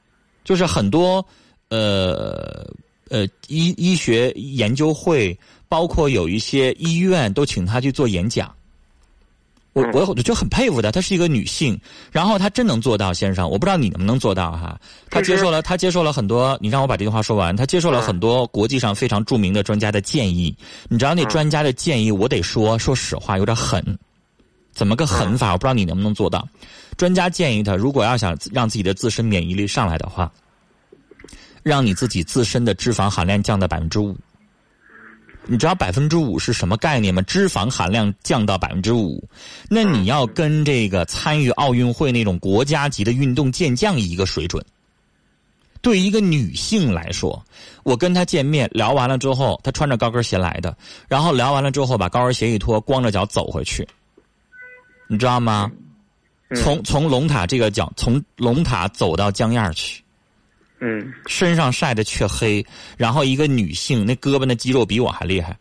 [0.43, 1.25] 就是很多。
[1.69, 2.69] 呃
[3.09, 5.35] 呃，医医学研究会，
[5.67, 8.53] 包括有一些医院都请他去做演讲。
[9.73, 11.79] 我我我就很佩服她，她是一个女性，
[12.11, 14.79] 然后她真能做到，先生，我不知道你能不能做到哈。
[15.09, 17.55] 她接受了，她接受了很多，你让我把这句话说完。
[17.55, 20.55] 她接受了很多国际上非常著名的专家的建议。
[20.87, 23.83] 你知道那专家的建议，我得说，说实话有点狠。
[24.73, 25.51] 怎么个狠法？
[25.51, 26.47] 我不知道你能不能做到。
[26.97, 30.31] 专家建议他，如果要想让自己的自身免疫力上来的话。
[31.63, 34.13] 让你自己自身的脂肪含量降到百分之五，
[35.45, 37.21] 你知道百分之五是什么概念吗？
[37.23, 39.21] 脂肪含量降到百分之五，
[39.69, 44.63] 那你要跟这个参与奥运会那种国家级的运动健将一个水准。
[45.81, 47.43] 对于一个女性来说，
[47.83, 50.77] 我跟她见面聊完了之后，她穿着高跟鞋来的，
[51.09, 53.85] 然后聊完了之后把高跟鞋一脱，光着脚走回去，
[55.07, 55.69] 你知道吗？
[56.55, 60.02] 从从龙塔这个角，从龙塔走到江燕去。
[60.85, 62.65] 嗯，身上晒得却黑，
[62.97, 65.57] 然后一个女性那胳膊那肌肉比我还厉害，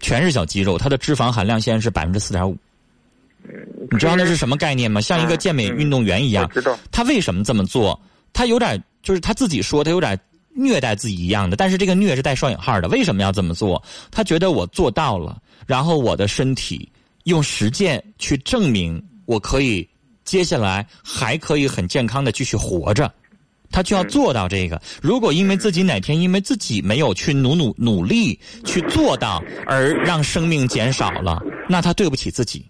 [0.00, 2.54] 全是小肌肉，她的脂肪含量现在是百分之四点五。
[3.90, 5.00] 你知道那是什么概念吗？
[5.00, 6.46] 像一个健美运动员一样。
[6.50, 6.78] 知道。
[6.92, 7.98] 他为什么这么做？
[8.34, 10.18] 他有点就是他自己说他有点
[10.54, 12.88] 虐待自己一样的，但是这个虐是带双引号的。
[12.88, 13.82] 为什么要这么做？
[14.10, 16.86] 他觉得我做到了，然后我的身体
[17.24, 19.88] 用实践去证明我可以
[20.24, 23.10] 接下来还可以很健康的继续活着。
[23.74, 24.80] 他就要做到这个。
[25.02, 32.64] 如果因为自己哪天因为自己没有去努努努力去做到，而让生命减少了，那他对不起自己。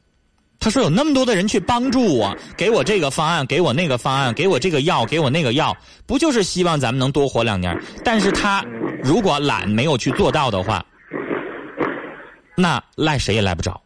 [0.58, 7.78] 他说有那么多的人去帮助我，给我这个方案，给我那个方案，给我这个药，给我那个药，不就是希望咱们能多活两年？
[8.02, 8.64] 但是他
[9.02, 10.82] 如果懒没有去做到的话，
[12.56, 13.78] 那赖谁也赖不着。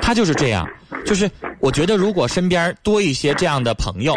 [0.00, 0.66] 他就是这样，
[1.04, 4.16] 就是我觉得如果身边多一些这样的朋友。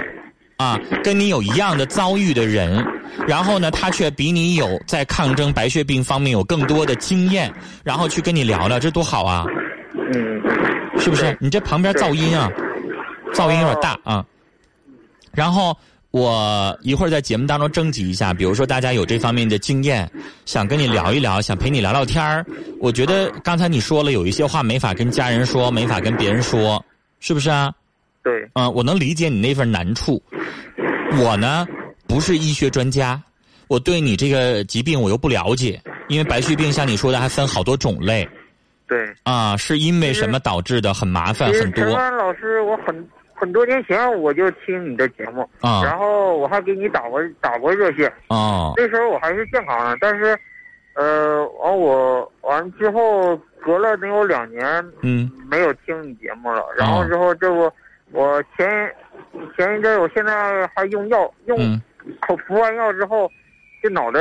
[0.57, 2.85] 啊，跟你有一样的遭遇的人，
[3.27, 7.51] 然后呢，他却比你有在抗争白血病方面有更多的经验，
[7.83, 9.45] 然后去跟你聊聊，这多好啊！
[10.13, 10.41] 嗯，
[10.99, 11.35] 是不是？
[11.39, 12.49] 你这旁边噪音啊，
[13.33, 14.23] 噪音有点大啊。
[15.33, 15.75] 然后
[16.11, 20.09] 我一会儿在节目当中征集一下，比如说大家有这方面的经验，
[20.45, 22.45] 想跟你聊一聊，想陪你聊聊天儿。
[22.79, 26.83] 我觉得刚才你说了有一些话没法跟家人说，没法跟别人说，
[27.19, 27.73] 是不是啊？
[28.23, 28.49] 对。
[28.53, 30.21] 嗯，我能理解你那份难处。
[31.21, 31.67] 我呢，
[32.07, 33.21] 不是医学专家，
[33.67, 38.27] 我对你这个疾病我又不了解，因为白血病像你说的还分好多种类。
[38.87, 39.13] 对。
[39.23, 40.93] 啊，是因为什么导致的？
[40.93, 41.83] 很麻烦，很多。
[41.83, 48.11] 陈老师，我很很多年前我就听你的节目，啊，然后我还给你打过打过热线。
[48.27, 48.73] 哦。
[48.77, 50.37] 那时候我还是健康的，但是，
[50.95, 54.65] 呃，完我完之后隔了能有两年，
[55.01, 56.63] 嗯，没有听你节目了。
[56.77, 57.71] 然后之后这不，
[58.13, 58.95] 我前
[59.57, 61.81] 前一阵，我现在还用药，用
[62.21, 63.29] 口服完药之后，
[63.81, 64.19] 这脑袋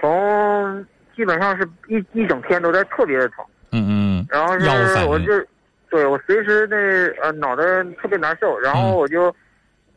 [0.00, 3.44] 从基本上是一一整天都在特别的疼。
[3.72, 4.26] 嗯嗯。
[4.28, 5.32] 然后是我就，
[5.90, 6.76] 对我随时那
[7.22, 7.62] 呃脑袋
[8.00, 9.34] 特别难受，然后我就。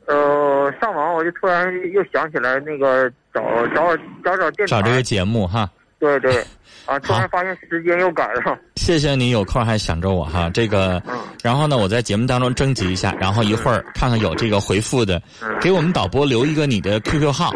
[0.06, 3.44] 呃，上网我就突然又想起来那个找
[3.76, 5.70] 找找找电找这个节目哈。
[6.00, 6.44] 对对，
[6.86, 8.58] 啊，突然发现时间又赶上。
[8.76, 11.02] 谢谢你有空还想着我哈，这个，
[11.44, 15.22] 然后呢，我在节目当中征集一下，然后一会儿看看有这个回复的，
[15.62, 17.54] 给我们导播留一个你的 QQ 号。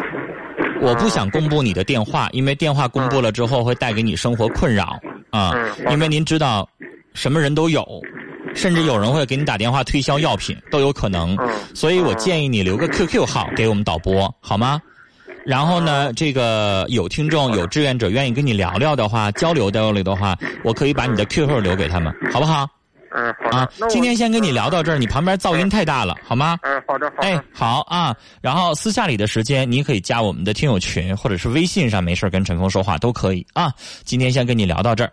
[0.80, 4.98] 我不想公布你的电话，因为电话公布了之后会带给你生活困扰
[5.30, 5.54] 啊。
[5.90, 6.68] 因为您知道，
[7.14, 7.86] 什么人都有。
[8.54, 11.36] 甚至有人会给你打电话推销药品，都有可能。
[11.74, 14.80] 所以我建议你留个 QQ 号给我们导播，好吗？
[15.44, 22.66] 然后呢，这个有听众、有志愿者愿意跟你聊聊的话，交流交流的话，我可以把你的 QQ 留给他们，好不好？
[23.16, 26.58] 嗯，好啊，今天先跟你聊到这儿，你旁边噪音太大了，好吗？
[26.62, 27.28] 嗯，好的，好的。
[27.28, 28.12] 哎，好啊。
[28.40, 33.72] 然后私下里的时间，你可以加我们的听友群，或者是微信上没事跟陈峰说话都可以啊。
[34.02, 35.12] 今天先跟你聊到这儿。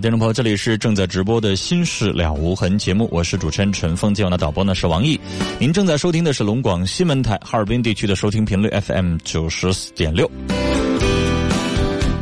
[0.00, 5.18] 听众朋友，这里是正在直播的《心事了无痕》节目，我是主持人陈峰，今晚的导播呢是王毅。
[5.58, 10.30] 您正在收听的是龙广新闻台哈尔滨地区的收听频率 FM 九十四点六。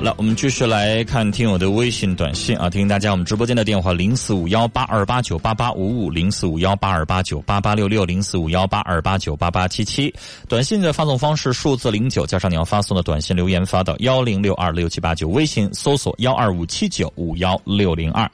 [0.06, 2.70] 来，我们继续来看听友的微信短信啊！
[2.70, 10.14] 提醒大家，我们直播间的电话零四五幺八二八九八八五五零四五幺八二八九八八六六零四五幺八二八九八八七七。
[10.48, 15.26] 短信的发送方式数字零九加上你要发送的短信留言发到幺零六二六七八九。
[15.28, 18.30] 微信搜索幺二五七九五幺六零二。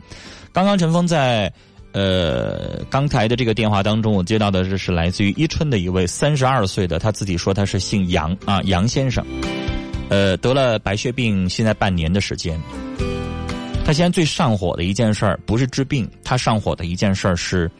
[0.52, 1.50] 刚刚陈峰在
[1.92, 9.24] 呃刚才的这个电话当中，我接到的这是来自于伊春的一位三十二岁的，他自己说他是姓杨啊，杨先生。
[10.08, 12.60] 呃，得了白血病，现在半年的时间。
[13.84, 17.70] 他现在最上火的一件事儿，不是治病，他上火的一件事儿是，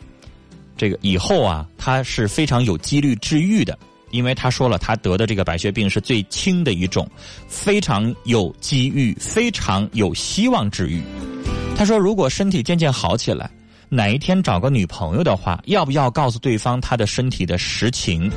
[0.77, 3.79] 这个以后啊，他是非常有几率治愈的，
[4.11, 7.09] 因为他说了，他得的这个白血病是最轻的一种，
[7.47, 11.01] 非常有机遇，非常有希望治愈。
[11.77, 13.49] 他说，如果身体渐渐好起来，
[13.89, 18.29] 哪一天找个女朋友的话，要不要告诉对方他的身体的实情？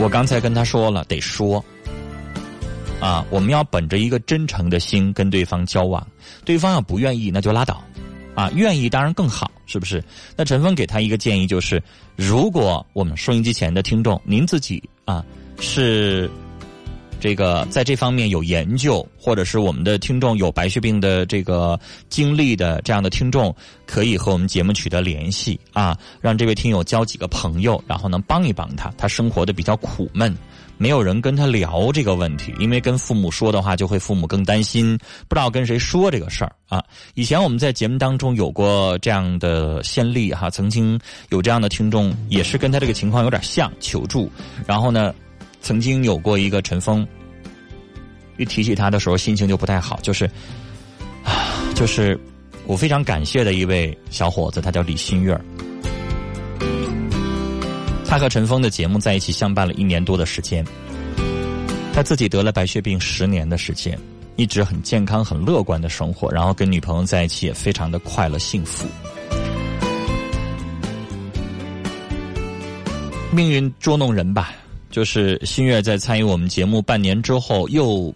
[0.00, 1.64] 我刚才跟他说了，得说。
[3.00, 6.04] 啊，我们要本着一个真诚的心跟对方交往，
[6.44, 7.82] 对方要不愿意那就拉倒，
[8.34, 10.02] 啊，愿意当然更好，是不是？
[10.34, 11.80] 那陈峰给他一个建议就是，
[12.16, 15.24] 如果我们收音机前的听众，您自己啊
[15.60, 16.28] 是
[17.20, 21.78] 这个在这方面有研究，或者是我们的听众有白血病的这个
[22.08, 23.54] 经历的这样的听众，
[23.86, 30.34] 可以和我们节目取得联系啊，让这位听友交几个朋友，然后能帮一帮他，他生活的比较苦闷。
[30.78, 36.84] 没有人跟他聊这个问题，因为跟父母说的话，就会父母更担心，不知道跟谁说这个事儿啊。
[37.14, 44.30] 以前我们在节目当中有过这样的先例哈，曾经有这样的听众也是跟他这个情况有点像求助，
[44.66, 45.14] 然后呢，
[45.62, 47.06] 曾经有过一个陈峰，
[48.36, 50.26] 一提起他的时候心情就不太好，就是
[51.24, 52.18] 啊，就是
[52.66, 55.40] 我非常感谢的一位小伙子，他叫李新月。
[58.08, 60.64] 他和陈峰的节目在一起相伴了一年多的时间，
[61.92, 63.98] 他自己得了白血病十年的时间，
[64.36, 68.86] 一直很健康、很乐观的生活，然后跟女朋友在一起也非常的快乐幸福。
[73.32, 74.54] 命运捉弄人吧，
[74.88, 78.14] 就是新月在参与我们节目半年之后，又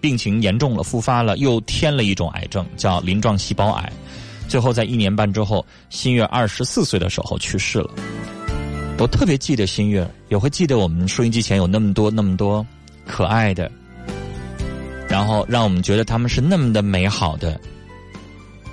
[0.00, 3.92] 病情严重了，复发了，又添了一种癌症，叫鳞状细胞癌，
[4.48, 7.90] 最后在一年半之后，新月二十四岁的时候去世了。
[8.96, 12.64] 我特别记得新月，也会记得我们收音机前有那么多那么多
[13.06, 13.70] 可爱的，
[15.08, 17.60] 然后让我们觉得他们是那么的美好的，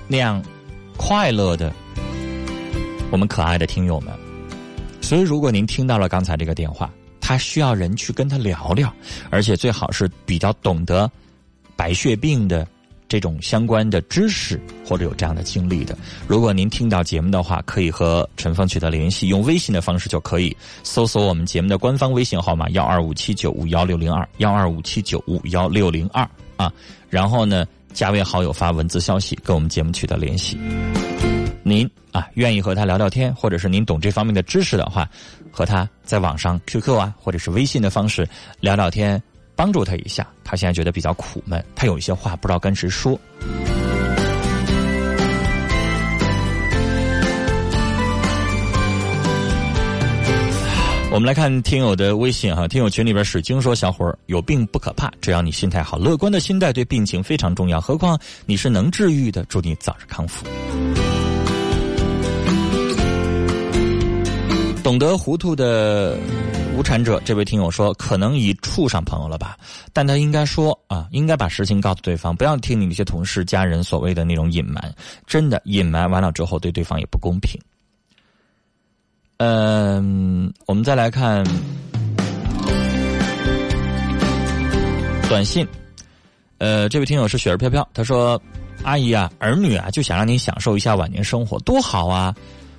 [0.08, 0.42] 那样
[0.96, 1.72] 快乐的，
[3.10, 4.14] 我们可爱的听友们。
[5.02, 8.90] 所以，如果您听到了刚才这个电话，他需要人去跟他聊聊，
[9.28, 11.10] 而且最好是比较懂得
[11.76, 12.66] 白血病的。
[13.12, 14.58] 这种相关的知识
[14.88, 15.94] 或者有这样的经历的。
[16.26, 26.72] 如果您听到节目的话，可以和陈峰取得联系，用微信的方式就可以搜索我们节目的官方微信号码幺二五七九五幺六零二幺二五七九五幺六零二啊，
[27.10, 30.58] 然后呢加为好友发文字消息跟我们节目取得联系。
[31.62, 35.06] 您啊愿意和他聊聊天，或者是您懂这方面的知识的话，
[35.50, 38.26] 和他在网上 QQ 啊或者是微信的方式
[38.60, 39.22] 聊聊天。
[39.54, 43.18] 帮助他一下，他现在觉得比较苦闷，他有一些话不知道跟谁说。
[51.14, 57.78] 我们来看听友的微信哈，听友群里边水晶说：“小伙儿有病不可怕，只要你心态好，乐观的心态对病情非常重要。
[57.78, 60.46] 何况你是能治愈的，祝你早日康复。”
[64.82, 66.18] 懂得糊涂的。
[66.74, 69.56] 无产者这位听友说，可能已处上朋友了吧？
[69.92, 74.92] 但他应该说啊，应该把实情告诉对方，不要听你那些同事、家人所谓的那种隐瞒。
[75.26, 77.60] 真的隐瞒完了之后，对对方也不公平。
[79.36, 81.44] 嗯，我们再来看
[85.28, 85.66] 短信。
[86.58, 88.40] 呃，这位听友是雪儿飘飘，他说
[88.82, 92.34] ：“阿姨啊，儿女啊，就想让你享受一下晚年生活，多好啊！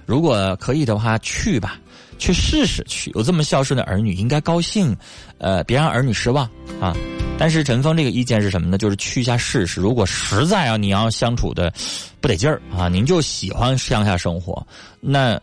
[0.05, 1.77] 如果可以的话，去吧。”
[2.17, 4.95] 去试试去，有这么孝顺的儿女应该高兴，
[5.37, 6.49] 呃，别让儿女失望
[6.79, 6.95] 啊。
[7.37, 8.77] 但是陈峰这个意见是什么呢？
[8.77, 9.81] 就是去一下试试。
[9.81, 11.73] 如果实在啊你要相处的
[12.21, 14.65] 不得劲儿啊，您就喜欢乡下生活，
[15.01, 15.39] 那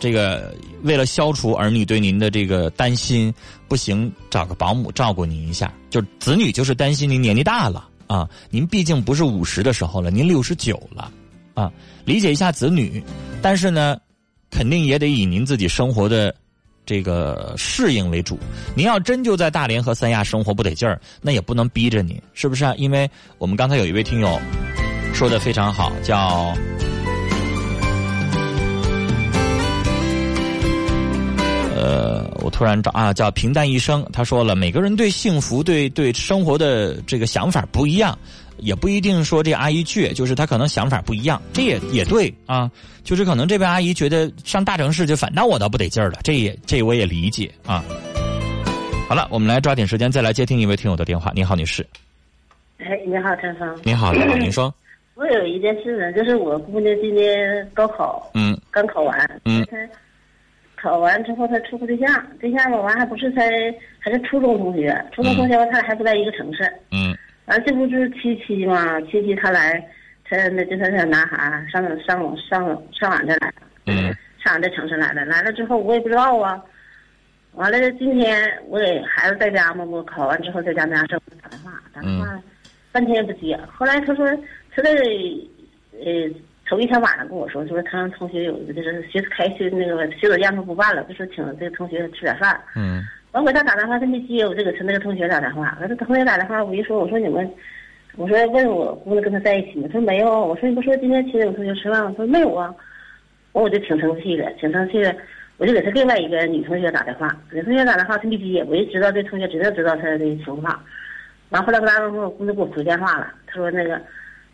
[0.00, 0.52] 这个
[0.82, 3.32] 为了消除儿女对您的这个担心，
[3.68, 5.72] 不行，找个保姆照顾您一下。
[5.88, 11.10] 就子女就是担心您年纪大了啊，您毕竟不是五十的时候了，您六十九了
[11.54, 11.72] 啊，
[12.04, 13.02] 理解一下子女，
[13.40, 13.96] 但是呢。
[14.54, 16.32] 肯定也得以您自己生活的
[16.86, 18.38] 这个适应为主。
[18.76, 22.72] 您要真就在大连和三亚生活不得劲儿，那也不能逼着你，是不是啊？
[22.76, 24.40] 因为我们刚才有一位听友
[25.12, 26.54] 说的非常好，叫
[31.74, 34.06] 呃，我突然找啊，叫平淡一生。
[34.12, 38.16] 他说了，每个人对幸福、对对生活的这个想法不一样。
[38.58, 42.70] 也不一定说这阿姨倔，就是她可能想法不一样，这也也对啊。
[43.02, 47.84] 就是可能这位阿姨觉得上大城市就反倒我倒不得劲儿了，这也这我也理解啊。
[49.08, 51.30] 好了，我们来抓紧时间再来接听一位听友的电话。
[51.34, 51.86] 你好，女士。
[52.78, 53.78] 哎，你好，陈芳。
[53.82, 54.74] 你好，你好， 您说。
[55.14, 59.76] 我有一件事呢，就是我姑娘今年高考，嗯，刚考完，嗯，她
[60.74, 62.08] 考完之后她处个对象，
[62.40, 63.48] 对象吧完还不是才
[64.00, 67.14] 还是初中同学，初中同学吧他俩还不在一个城市，嗯。
[67.46, 69.00] 完，这不就是七七吗？
[69.02, 69.86] 七七他来，
[70.24, 73.52] 他那就他那男孩上上上上俺这来
[73.86, 75.24] 嗯，上俺这城市来了。
[75.26, 76.62] 来了之后我也不知道啊。
[77.52, 82.42] 完了，今天我给孩子在家嘛，我考完之后在家那家打电话，打电话
[82.90, 83.56] 半天也不接。
[83.70, 84.26] 后来他说
[84.74, 84.90] 他在
[85.92, 86.28] 呃
[86.66, 92.58] 头一天晚上跟我说，说他让同学有一个就是学开学那个写作业不办了，就说请这个同学吃点饭。
[92.74, 93.04] 嗯。
[93.40, 94.46] 我给他打电话，他没接。
[94.46, 97.50] 我这个是那个同学打电话，我这同学打电话，我一说，我说你们，
[98.16, 99.88] 我说问我姑娘跟他在一起吗？
[99.88, 100.46] 他说没有。
[100.46, 102.14] 我说你不说今天请我同学吃饭吗？
[102.16, 102.72] 他说没有啊。
[103.52, 105.14] 完我就挺生气的，挺生气的，
[105.56, 110.80] 我就给他另外一个女同学打电话，女同学打电话他没接，我就知道这同学知道知道他的情况。
[111.50, 114.00] 完后来跟他说，我姑娘给我回电话了，他说那个，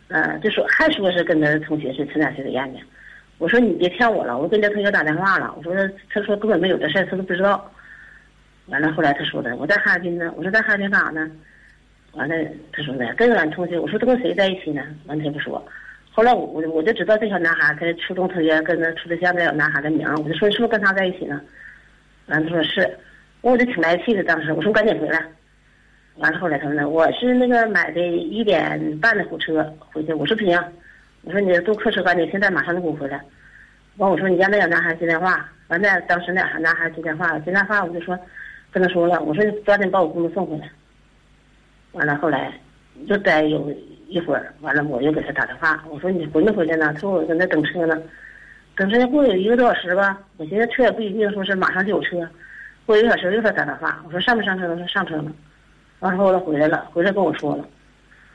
[0.07, 2.79] 呃，就说还说是跟他同学是参加学的宴呢。
[3.37, 5.73] 我说你别骗我了，我跟这同学打电话了，我说
[6.11, 7.71] 他说根本没有这事，他都不知道。
[8.71, 10.33] 完了，后来他说的，我在哈尔滨呢。
[10.37, 11.29] 我说在哈尔滨干啥呢？
[12.13, 12.35] 完了，
[12.71, 13.77] 他说的跟俺同学。
[13.77, 14.81] 我说他跟谁在一起呢？
[15.07, 15.61] 完他也不说。
[16.09, 21.41] 后来我我就知道这小男孩他初中同学跟那处对象那小男孩的名我就说你是不是跟他在一起呢？
[22.27, 22.97] 完了他说是，
[23.41, 24.23] 我就挺来气的。
[24.23, 25.21] 当时我说赶紧回来。
[26.15, 30.13] 完了后来他说呢，我是那个买的一点半的火车回去。
[30.13, 30.57] 我说不行，
[31.23, 33.21] 我说你坐客车赶紧，现在马上就给我回来。
[33.97, 35.45] 完我说你家那小男孩接电话。
[35.67, 38.17] 完了当时那男孩接电话，接电话我就说。
[38.71, 40.71] 跟他说了，我说抓紧把我姑娘送回来。
[41.91, 42.57] 完了，后来
[43.07, 43.69] 就待有
[44.07, 46.93] 一会儿，完了我又给他打电话，我说你回没回来呢？
[46.93, 48.01] 他说我在那等车呢，
[48.75, 50.17] 等车过有一个多小时吧。
[50.37, 52.25] 我寻思车也不一定说是马上就有车，
[52.85, 54.67] 过一个小时又给他打电话，我说上没上车？
[54.67, 55.25] 他说上车了。
[55.99, 57.67] 完了后来回来了，回来跟我说了，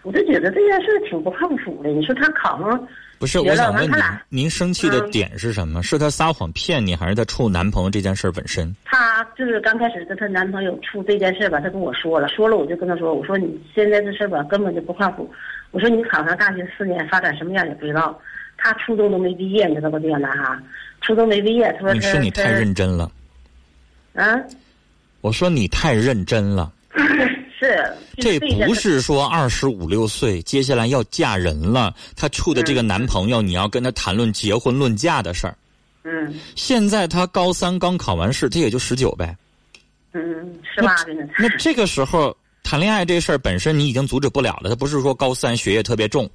[0.03, 1.89] 我就觉得这件事挺不靠谱的。
[1.89, 2.89] 你说他考上。
[3.19, 3.99] 不是，我想问您，
[4.29, 5.83] 您生气的点是什么？
[5.83, 8.75] 是她撒谎骗你，还是她处男朋友这件事本身？
[8.85, 15.31] 她就是刚开始跟她男朋友处这件事吧，她跟我说了，说了我就跟她说，我说你现在这事吧根本就不靠谱。
[15.71, 18.21] 我说你考上大学四年发展什么样也不知道，
[18.59, 19.99] 她初中都没毕业，你知道不？
[19.99, 20.59] 这个男孩
[21.01, 23.11] 初中没毕业，她说你是你太认真了。
[24.15, 24.39] 啊？
[25.23, 26.73] 我说你太认真了。
[27.59, 27.83] 是。
[28.19, 35.57] 这不是说二十五六岁接下来要嫁人了，她处的这个男朋友，你要跟他谈论结婚论嫁的事儿。
[36.05, 36.35] 嗯。
[36.55, 39.37] 现在她高三刚考完试，她也就十九呗。
[40.13, 40.23] 嗯，
[40.75, 41.27] 十八的呢。
[41.39, 46.29] 那这个时候谈恋爱这事儿本身你已经阻止不了了，她不是说高三学业特别重，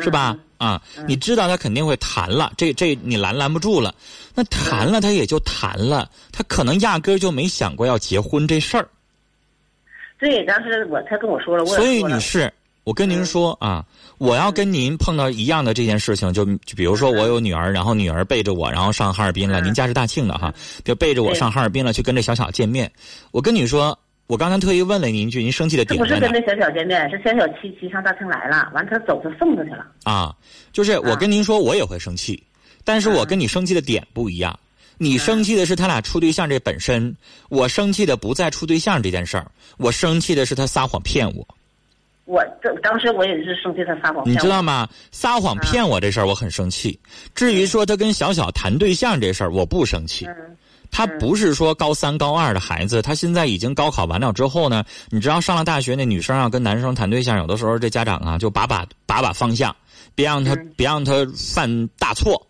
[0.00, 0.36] 是吧？
[0.56, 3.94] 啊，你知道他肯定会谈了，这这你拦拦不住了。
[4.34, 8.88] 那谈了他也就谈了，他可能压根就没想过要结婚这事儿。
[10.24, 12.50] 对，当时我他跟我说了，我所以女士，
[12.84, 13.84] 我跟您说啊，
[14.16, 20.50] 我要跟您碰到一样的这件事情，就就比如说我有女儿，然后女儿背着我，然后上哈尔滨了，您家是大庆的哈，
[20.82, 22.90] 就背着我上哈尔滨了，去跟这小小见面。
[23.32, 29.84] 我跟你说，我刚才特意问了您一句，您生气的点不是跟那小小见面，是小小七七上大庆来了，完他走，他送他去了。
[30.04, 30.34] 啊，
[30.72, 32.42] 就是我跟您说，我也会生气，
[32.82, 34.58] 但是我跟你生气的点不一样。
[34.96, 37.14] 你生气的是他俩处对象这本身，
[37.48, 41.46] 我生气的不在处对象这件事儿，我生气的是他撒谎骗我。
[42.26, 44.22] 我这当时我也是生气他撒谎。
[44.26, 44.88] 你知道吗？
[45.12, 46.98] 撒谎骗我这事儿我很生气。
[47.34, 50.26] 至于说他跟小小谈对象这事儿，我不生气。
[50.90, 59.74] 他不是说高三高二的孩子，他现在已经高考完了之后呢，你知道上了大学那女生要跟男生谈对象，有的时候这家长啊就把把把把方向，
[60.14, 62.46] 别让他别让他犯大错，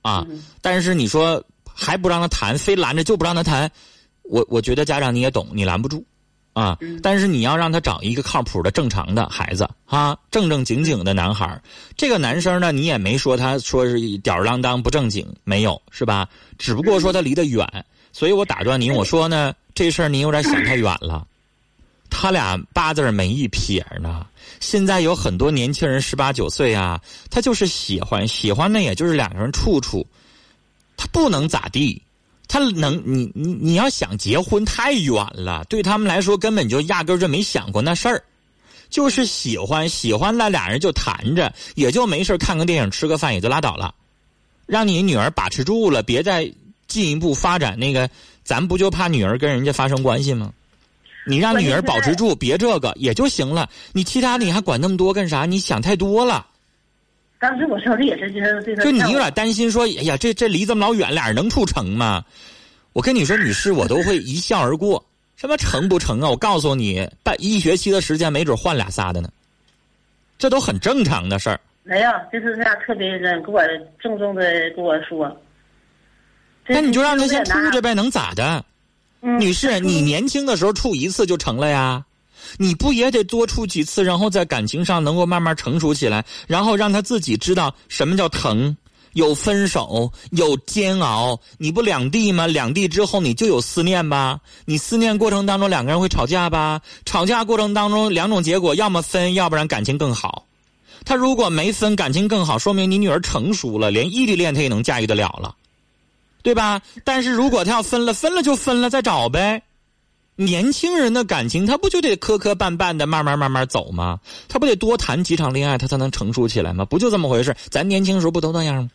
[0.00, 0.26] 啊！
[0.60, 1.40] 但是你说。
[1.74, 3.70] 还不让他谈，非拦着就不让他谈，
[4.22, 6.04] 我我觉得家长你也懂，你拦不住，
[6.52, 6.78] 啊！
[7.02, 11.60] 但是你要让他找一个靠谱的、正常的孩子啊，正正经经的男孩
[11.96, 16.28] 这个男生呢，你也没说他说是吊儿郎当、不正经，没有是吧？
[16.58, 17.66] 只不过说他离得远，
[18.12, 21.26] 所以我打断您，我说呢，这事儿您有点想太远了。
[22.14, 24.26] 他俩八字没一撇呢。
[24.60, 27.00] 现在有很多年轻人十八九岁啊，
[27.30, 30.06] 他就是喜欢，喜欢呢，也就是两个人处处。
[31.02, 32.00] 他不能咋地，
[32.46, 38.22] 他能你你你要想结婚太远了，对他们来说根本就压根就没想过那事儿，
[38.88, 43.92] 就是喜欢喜欢那俩人就谈着，也就没事看个电影吃个饭也就拉倒了，
[44.64, 46.48] 让你女儿把持住了，别再
[46.86, 48.08] 进一步发展那个，
[48.44, 50.52] 咱不就怕女儿跟人家发生关系吗？
[51.26, 55.46] 你让女儿保持住，别这个也就行了，你其他的你还管那么多干啥？
[55.46, 56.46] 你想太多了。
[57.42, 58.84] 当时我说的也是，就是这个。
[58.84, 62.24] 就你有点担心，说，哎呀，这这离这么老远，俩人能处成吗？
[62.92, 65.04] 我跟你说，女士，我都会一笑而过。
[65.34, 66.30] 什么成不成啊？
[66.30, 69.28] 我告诉你，半一学期的时间，没准换俩仨的呢。
[70.38, 71.58] 这都很正常的事儿。
[71.82, 73.60] 没有，就是这样，特别的给我
[74.00, 74.44] 郑重的
[74.76, 75.36] 跟我说。
[76.68, 78.64] 那你就让他先处着呗，能咋的？
[79.20, 82.04] 女士，你年轻的时候处一次就成了呀。
[82.58, 88.76] 你不也得多处几次，然后在感情上能够慢慢成熟起来，然后让他自己知道什么叫疼，
[89.14, 91.38] 有分手，有煎熬。
[91.58, 92.46] 你不两地吗？
[92.46, 94.40] 两地之后你就有思念吧？
[94.64, 96.80] 你思念过程当中两个人会吵架吧？
[97.04, 100.46] 吵架过程当中两种结果，要么分，要不然感情更好。
[101.04, 105.56] 他如果没分，感情更好，说明你女儿成熟了，连异地恋他也能驾驭得了了，
[106.42, 106.80] 对吧？
[107.02, 109.62] 但是如果他要分了，分了就分了，再找呗。
[110.44, 114.20] 年轻人的感情，他不就得磕磕绊绊的，慢慢慢慢走吗？
[114.48, 116.84] 他不得多谈几场恋爱，他才能成熟起来吗？
[116.84, 117.54] 不就这么回事？
[117.70, 118.90] 咱年轻时候不都那样吗？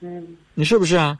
[0.00, 1.18] 嗯，你是不是啊？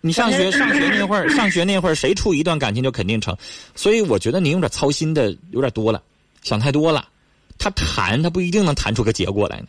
[0.00, 3.36] 你上学上学那会儿， 上学那会儿，谁处一段感情就肯定成。
[3.74, 6.02] 所以我觉得您有点操心的有点多了，
[6.42, 7.08] 想太多了。
[7.58, 9.68] 他谈，他不一定能谈出个结果来呢。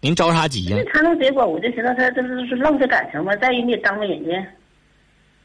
[0.00, 0.78] 您着啥急呀？
[0.92, 3.34] 谈到结果，我就寻思他这是是浪费感情嘛。
[3.36, 4.30] 再一，你也耽误人家。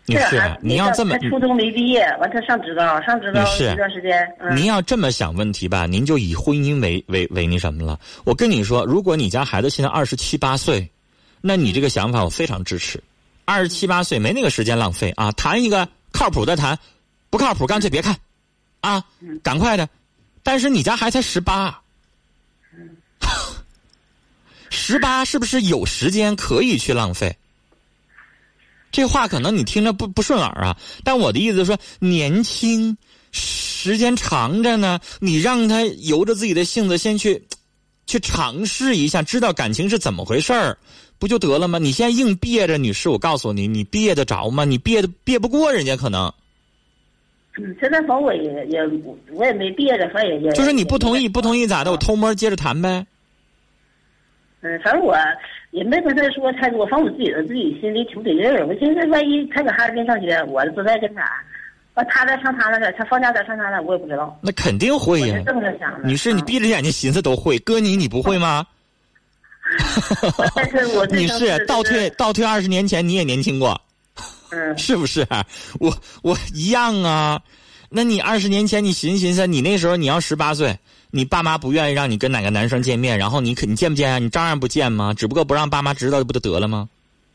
[0.09, 4.27] 女士，你要这么，他初中没毕业，完他上职高，上职高一段时间。
[4.55, 7.99] 您要这么想问题吧，您就以婚姻为为为那什么了。
[8.23, 10.89] 我跟你说，如果你家孩子现在二十七八岁，
[11.41, 13.01] 那你这个想法我非常支持。
[13.45, 16.77] 二十七八岁没那个时间浪费啊，谈一个靠谱的谈，
[17.29, 18.15] 不靠谱干脆别看，
[18.81, 19.03] 啊，
[19.43, 19.87] 赶快的。
[20.43, 21.81] 但是你家孩子才十八，
[24.69, 27.35] 十八是不是有时间可以去浪费？
[28.91, 32.97] 这话可能你听着不不顺耳啊，但我的意思说，年轻
[33.31, 37.43] 时间长着呢，你让他由着自己的性子先去，
[38.07, 40.77] 去尝试一下，知道感情是怎么回事儿，
[41.19, 41.77] 不就得了吗？
[41.77, 44.65] 你现在硬憋着，女士，我告诉你，你憋得着吗？
[44.65, 46.33] 你憋的憋不过人家可能。
[47.57, 48.79] 嗯，现在反正我也也
[49.33, 50.51] 我也没憋着，反正也也。
[50.53, 51.91] 就是你不同意，不同意咋的？
[51.91, 53.05] 我偷摸接着谈呗。
[54.61, 55.15] 嗯，反正我。
[55.71, 58.65] 也没跟他说太多，反正我自己的自己心里挺不得劲儿。
[58.65, 61.21] 我寻思，万一他搁哈尔滨上学，我不在跟前，
[61.93, 64.35] 完他再上他那儿，他放假再上他那儿，我也不知道。
[64.41, 65.39] 那肯定会呀。
[65.45, 66.07] 这么想的。
[66.09, 68.65] 女士，你闭着眼睛寻思都会，哥你你不会吗？
[70.55, 73.79] 但是我 女士倒退倒退二十年前，你也年轻过，
[74.49, 75.23] 嗯， 是不是？
[75.79, 77.39] 我我一样啊。
[77.91, 80.75] 那你二十年前你寻思寻思，你那时候你要十八岁，
[81.11, 84.19] 你爸妈不愿意让你跟哪个男生见面，然后你肯你见不见啊？
[84.19, 85.13] 你照样不见吗？
[85.13, 86.87] 只不过不让爸妈知道不就得了吗？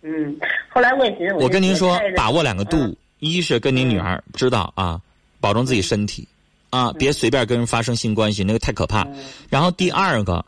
[0.02, 0.36] 嗯，
[0.68, 5.00] 后来我也觉得，我跟您说，把握两个度，一是跟您女儿知道啊，
[5.40, 6.26] 保重自己身体，
[6.70, 9.06] 啊，别随便跟人发生性关系，那个太可怕。
[9.48, 10.44] 然后第二个，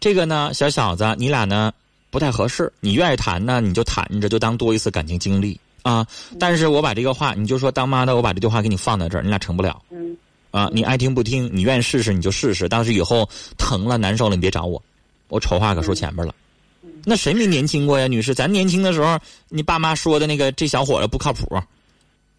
[0.00, 1.72] 这个呢，小小子，你俩呢
[2.10, 5.58] 不太合适，你愿意谈呢，你就谈着，就当多一次感情经历。
[5.84, 6.06] 啊！
[6.40, 9.82] 但是我把这个话，你就说当妈的，我把这句话给你放在这儿，你俩成不了。
[9.90, 10.16] 嗯。
[10.54, 12.68] 啊，你爱听不听，你愿意试试你就试试。
[12.68, 13.28] 但是以后
[13.58, 14.80] 疼了难受了，你别找我，
[15.26, 16.32] 我丑话可说前边了。
[17.04, 18.32] 那谁没年轻过呀，女士？
[18.32, 21.60] 咱年轻的时候，你爸妈说的那个这小伙子不靠谱，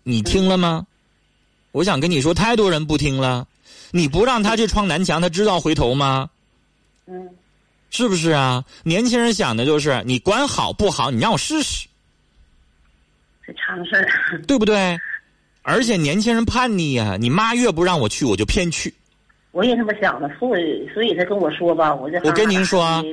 [0.03, 0.87] 你听了吗？
[1.73, 3.45] 我想跟你说，太多人不听了。
[3.91, 6.29] 你不让他去撞南墙，他知道回头吗？
[7.07, 7.29] 嗯。
[7.89, 8.63] 是不是啊？
[8.83, 11.85] 年轻人想的就是你管好不好，你让我试试。
[13.45, 14.97] 这常事儿，对不对？
[15.67, 18.93] 而且年轻人叛逆呀，你妈越不让我去，我就偏去。
[19.51, 23.03] 我也这么想的，所以所以他跟我说吧，我就我跟您说，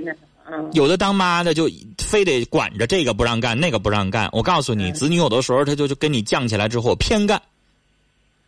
[0.50, 4.28] 嗯，有的当妈的就非得管着这个不让干，那个不让干。
[4.32, 7.40] 我告诉你，子女有的时候他就就跟你犟起来之后偏干。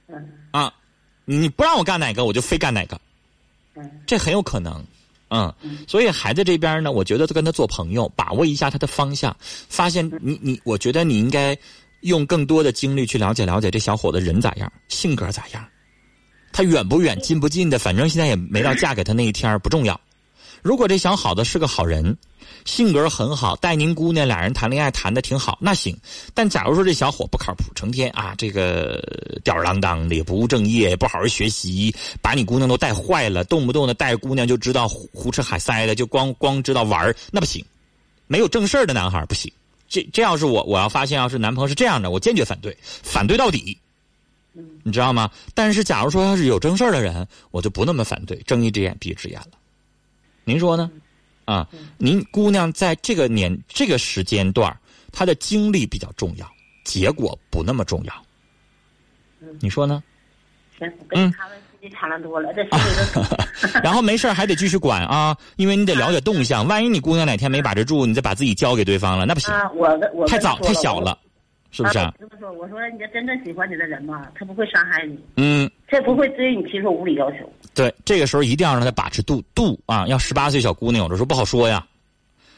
[0.08, 0.74] 嗯啊，
[1.24, 3.00] 你不让我干哪个，我就非干哪个。
[3.74, 4.84] 嗯，这很有可能。
[5.30, 5.52] 嗯，
[5.88, 11.56] 所以孩子这边呢，我觉得跟他做朋友，把握一下他的方向，发现你你，我觉得你应该
[12.04, 15.62] 用更多的精力去了解了解这小伙子人咋样，性格咋样，
[16.52, 20.00] 他远不远，近不近的，反正现在也没到嫁给他那一天不重要。
[20.62, 22.16] 如果这小伙子是个好人。
[22.66, 25.94] 性格很好，带您姑娘俩人谈恋爱谈的挺好，那行。
[26.32, 29.02] 但假如说这小伙不靠谱，成天啊这个
[29.42, 37.62] 吊儿郎当的，也不务正业，也不好好学习，把你姑娘都带坏了，动不动的带姑娘就知道胡吃海塞的，就光光知道玩那不行。
[38.26, 39.52] 没有正事的男孩不行。
[39.94, 43.78] 这这要是我，我要发现要是男朋友是这样的，我坚决反对，反对到底。
[44.82, 45.30] 你知道吗？
[45.54, 49.52] 但是假如说要是有正事儿的人，我就不那么反对，睁一只眼闭一只眼了。
[50.42, 50.90] 您说呢？
[51.44, 54.76] 啊，您姑娘在这个年这个时间段
[55.12, 56.50] 她的经历比较重要，
[56.84, 58.26] 结果不那么重要。
[59.60, 60.02] 你说呢？
[60.76, 62.70] 行，我跟他们时间长了多了，这心
[63.82, 66.66] 然后没事还得继续管啊，因为你得了解动向。
[66.66, 69.52] 万一你姑娘哪天没把持住，你再把自己交给对方了，那不行。
[69.52, 71.18] 啊，我我太早太小了。
[71.70, 71.94] 是不是？
[72.20, 77.38] 这么说，我说你这真正喜欢你的人嘛，他不会伤害你，嗯，他不会对你提出无理要求。
[77.74, 80.06] 对，这个时候一定要让他把持度度啊！
[80.06, 81.84] 要十八岁小姑娘，有的时候不好说呀，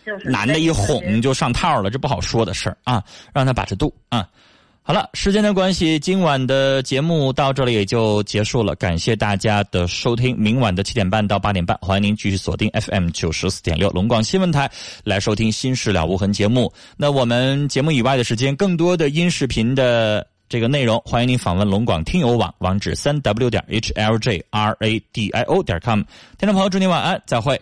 [0.05, 3.03] 就是男的一哄就上套了，这不好说的事儿啊，
[3.33, 4.29] 让他把持度啊。
[4.89, 8.73] 好了，时间的关系，今晚的节目到这里也就结束了。
[8.77, 14.71] 感谢大家的收听，明晚的七点半到八点半，欢迎您继续锁定 FM 九十四点六龙广新闻台
[15.03, 16.73] 来收听《新事了无痕》节目。
[16.97, 26.01] 那我们节目以外的时间，更多的音视频的这个内容，欢迎您访问龙广听友网网址三 w 点 h l j r a d i o 点 com。
[26.39, 27.61] 听众朋友，祝您晚安，再会。